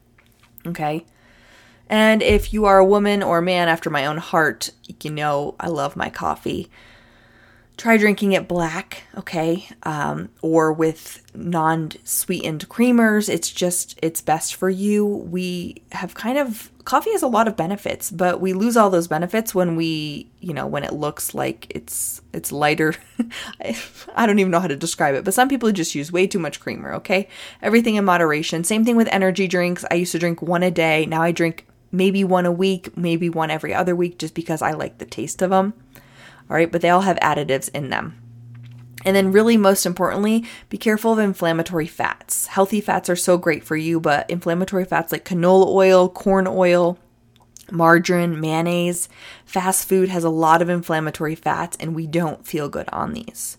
okay? 0.67 1.05
And 1.89 2.23
if 2.23 2.53
you 2.53 2.65
are 2.65 2.79
a 2.79 2.85
woman 2.85 3.23
or 3.23 3.39
a 3.39 3.43
man 3.43 3.69
after 3.69 3.91
my 3.91 4.07
own 4.07 4.17
heart, 4.17 4.71
you 5.03 5.11
know 5.11 5.55
I 5.61 5.69
love 5.69 5.97
my 5.97 6.11
coffee 6.11 6.71
try 7.77 7.97
drinking 7.97 8.33
it 8.33 8.47
black, 8.47 9.03
okay, 9.17 9.69
um, 9.83 10.29
or 10.43 10.73
with 10.73 11.23
non 11.35 11.91
sweetened 12.05 12.69
creamers. 12.69 13.29
It's 13.29 13.51
just, 13.51 13.99
it's 14.03 14.21
best 14.21 14.55
for 14.55 14.71
you. 14.71 15.05
We 15.05 15.83
have 15.93 16.15
kind 16.15 16.39
of, 16.39 16.71
coffee 16.85 17.11
has 17.13 17.23
a 17.23 17.29
lot 17.29 17.49
of 17.49 17.57
benefits, 17.57 18.11
but 18.11 18.41
we 18.41 18.53
lose 18.53 18.77
all 18.77 18.91
those 18.91 19.09
benefits 19.09 19.55
when 19.55 19.75
we, 19.75 20.31
you 20.41 20.55
know, 20.55 20.67
when 20.67 20.85
it 20.85 20.93
looks 20.93 21.35
like 21.35 21.67
it's, 21.71 22.23
it's 22.33 22.53
lighter. 22.53 22.95
I, 23.61 23.77
I 24.15 24.27
don't 24.27 24.39
even 24.39 24.53
know 24.53 24.61
how 24.61 24.69
to 24.69 24.77
describe 24.77 25.17
it, 25.17 25.25
but 25.25 25.35
some 25.35 25.49
people 25.49 25.71
just 25.73 25.95
use 25.95 26.13
way 26.13 26.27
too 26.27 26.39
much 26.39 26.61
creamer, 26.61 26.95
okay? 26.95 27.29
Everything 27.61 27.97
in 27.97 28.05
moderation. 28.05 28.63
Same 28.63 28.85
thing 28.85 28.97
with 28.97 29.09
energy 29.11 29.49
drinks. 29.49 29.85
I 29.91 29.95
used 29.95 30.13
to 30.13 30.19
drink 30.19 30.41
one 30.41 30.63
a 30.63 30.71
day. 30.71 31.07
Now 31.07 31.23
I 31.23 31.33
drink 31.33 31.67
maybe 31.91 32.23
one 32.23 32.47
a 32.47 32.53
week, 32.53 32.97
maybe 32.97 33.29
one 33.29 33.51
every 33.51 33.75
other 33.75 33.97
week 33.97 34.19
just 34.19 34.35
because 34.35 34.63
I 34.63 34.73
like 34.73 34.99
the 34.99 35.07
taste 35.07 35.43
of 35.43 35.51
them 35.51 35.75
all 36.51 36.57
right, 36.57 36.71
but 36.71 36.81
they 36.81 36.91
all 36.91 37.03
have 37.03 37.19
additives 37.19 37.71
in 37.75 37.91
them. 37.91 38.21
And 39.05 39.15
then, 39.15 39.33
really, 39.33 39.57
most 39.57 39.85
importantly, 39.85 40.45
be 40.71 40.79
careful 40.79 41.13
of 41.13 41.19
inflammatory 41.19 41.87
fats. 41.87 42.47
Healthy 42.47 42.81
fats 42.81 43.11
are 43.11 43.17
so 43.17 43.37
great 43.37 43.63
for 43.63 43.77
you, 43.77 44.01
but 44.01 44.29
inflammatory 44.31 44.85
fats 44.85 45.13
like 45.13 45.25
canola 45.25 45.67
oil, 45.67 46.09
corn 46.09 46.47
oil, 46.47 46.99
margarine, 47.71 48.41
mayonnaise, 48.41 49.09
fast 49.45 49.89
food 49.89 50.09
has 50.09 50.25
a 50.25 50.31
lot 50.31 50.63
of 50.63 50.71
inflammatory 50.71 51.35
fats, 51.35 51.77
and 51.81 51.95
we 51.95 52.07
don't 52.07 52.47
feel 52.47 52.69
good 52.69 52.89
on 52.91 53.13
these. 53.13 53.59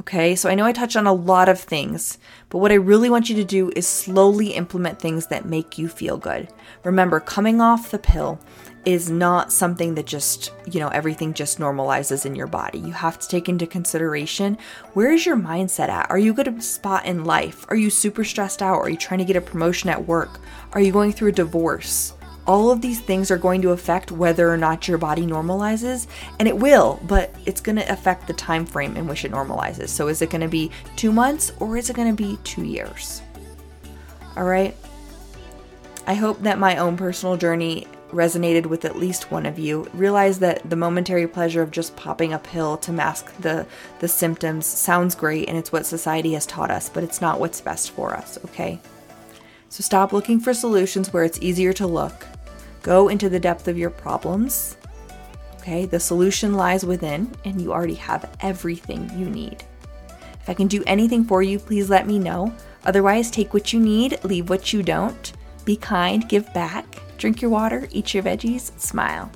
Okay, 0.00 0.36
so 0.36 0.48
I 0.48 0.54
know 0.54 0.64
I 0.64 0.72
touched 0.72 0.96
on 0.96 1.08
a 1.08 1.12
lot 1.12 1.48
of 1.48 1.58
things, 1.58 2.18
but 2.50 2.58
what 2.58 2.70
I 2.70 2.76
really 2.76 3.10
want 3.10 3.28
you 3.28 3.34
to 3.34 3.44
do 3.44 3.72
is 3.74 3.86
slowly 3.86 4.48
implement 4.52 5.00
things 5.00 5.26
that 5.26 5.44
make 5.44 5.76
you 5.76 5.88
feel 5.88 6.16
good. 6.16 6.48
Remember, 6.84 7.18
coming 7.18 7.60
off 7.60 7.90
the 7.90 7.98
pill 7.98 8.38
is 8.84 9.10
not 9.10 9.52
something 9.52 9.94
that 9.94 10.06
just, 10.06 10.52
you 10.70 10.80
know, 10.80 10.88
everything 10.88 11.34
just 11.34 11.58
normalizes 11.58 12.24
in 12.24 12.34
your 12.34 12.46
body. 12.46 12.78
You 12.78 12.92
have 12.92 13.18
to 13.18 13.28
take 13.28 13.48
into 13.48 13.66
consideration 13.66 14.56
where 14.94 15.12
is 15.12 15.26
your 15.26 15.36
mindset 15.36 15.88
at? 15.88 16.10
Are 16.10 16.18
you 16.18 16.34
at 16.38 16.48
a 16.48 16.62
spot 16.62 17.04
in 17.04 17.24
life? 17.24 17.66
Are 17.68 17.76
you 17.76 17.90
super 17.90 18.24
stressed 18.24 18.62
out? 18.62 18.78
Are 18.78 18.88
you 18.88 18.96
trying 18.96 19.18
to 19.18 19.24
get 19.24 19.36
a 19.36 19.40
promotion 19.40 19.90
at 19.90 20.06
work? 20.06 20.40
Are 20.72 20.80
you 20.80 20.92
going 20.92 21.12
through 21.12 21.28
a 21.28 21.32
divorce? 21.32 22.14
All 22.46 22.70
of 22.70 22.80
these 22.80 23.00
things 23.00 23.30
are 23.30 23.36
going 23.36 23.60
to 23.60 23.72
affect 23.72 24.10
whether 24.10 24.50
or 24.50 24.56
not 24.56 24.88
your 24.88 24.96
body 24.96 25.26
normalizes, 25.26 26.06
and 26.38 26.48
it 26.48 26.56
will, 26.56 26.98
but 27.06 27.34
it's 27.44 27.60
going 27.60 27.76
to 27.76 27.92
affect 27.92 28.26
the 28.26 28.32
time 28.32 28.64
frame 28.64 28.96
in 28.96 29.06
which 29.06 29.26
it 29.26 29.32
normalizes. 29.32 29.90
So 29.90 30.08
is 30.08 30.22
it 30.22 30.30
going 30.30 30.40
to 30.40 30.48
be 30.48 30.70
2 30.96 31.12
months 31.12 31.52
or 31.60 31.76
is 31.76 31.90
it 31.90 31.96
going 31.96 32.08
to 32.08 32.22
be 32.22 32.38
2 32.44 32.64
years? 32.64 33.20
All 34.34 34.44
right? 34.44 34.74
I 36.06 36.14
hope 36.14 36.40
that 36.40 36.58
my 36.58 36.78
own 36.78 36.96
personal 36.96 37.36
journey 37.36 37.86
resonated 38.10 38.66
with 38.66 38.84
at 38.84 38.96
least 38.96 39.30
one 39.30 39.46
of 39.46 39.58
you. 39.58 39.88
Realize 39.92 40.38
that 40.40 40.68
the 40.68 40.76
momentary 40.76 41.26
pleasure 41.26 41.62
of 41.62 41.70
just 41.70 41.96
popping 41.96 42.32
a 42.32 42.38
pill 42.38 42.76
to 42.78 42.92
mask 42.92 43.34
the, 43.38 43.66
the 44.00 44.08
symptoms 44.08 44.66
sounds 44.66 45.14
great 45.14 45.48
and 45.48 45.56
it's 45.56 45.72
what 45.72 45.86
society 45.86 46.32
has 46.32 46.46
taught 46.46 46.70
us, 46.70 46.88
but 46.88 47.04
it's 47.04 47.20
not 47.20 47.40
what's 47.40 47.60
best 47.60 47.90
for 47.90 48.14
us, 48.14 48.38
okay? 48.46 48.80
So 49.68 49.82
stop 49.82 50.12
looking 50.12 50.40
for 50.40 50.54
solutions 50.54 51.12
where 51.12 51.24
it's 51.24 51.40
easier 51.40 51.72
to 51.74 51.86
look. 51.86 52.26
Go 52.82 53.08
into 53.08 53.28
the 53.28 53.40
depth 53.40 53.68
of 53.68 53.76
your 53.76 53.90
problems. 53.90 54.76
Okay, 55.56 55.84
the 55.84 56.00
solution 56.00 56.54
lies 56.54 56.86
within, 56.86 57.30
and 57.44 57.60
you 57.60 57.72
already 57.72 57.94
have 57.96 58.34
everything 58.40 59.10
you 59.18 59.28
need. 59.28 59.64
If 60.40 60.48
I 60.48 60.54
can 60.54 60.68
do 60.68 60.82
anything 60.86 61.24
for 61.24 61.42
you, 61.42 61.58
please 61.58 61.90
let 61.90 62.06
me 62.06 62.18
know. 62.18 62.54
Otherwise, 62.86 63.30
take 63.30 63.52
what 63.52 63.72
you 63.72 63.80
need, 63.80 64.22
leave 64.24 64.48
what 64.48 64.72
you 64.72 64.82
don't. 64.82 65.32
Be 65.66 65.76
kind, 65.76 66.26
give 66.26 66.50
back 66.54 66.97
Drink 67.18 67.42
your 67.42 67.50
water, 67.50 67.88
eat 67.90 68.14
your 68.14 68.22
veggies, 68.22 68.70
smile. 68.80 69.30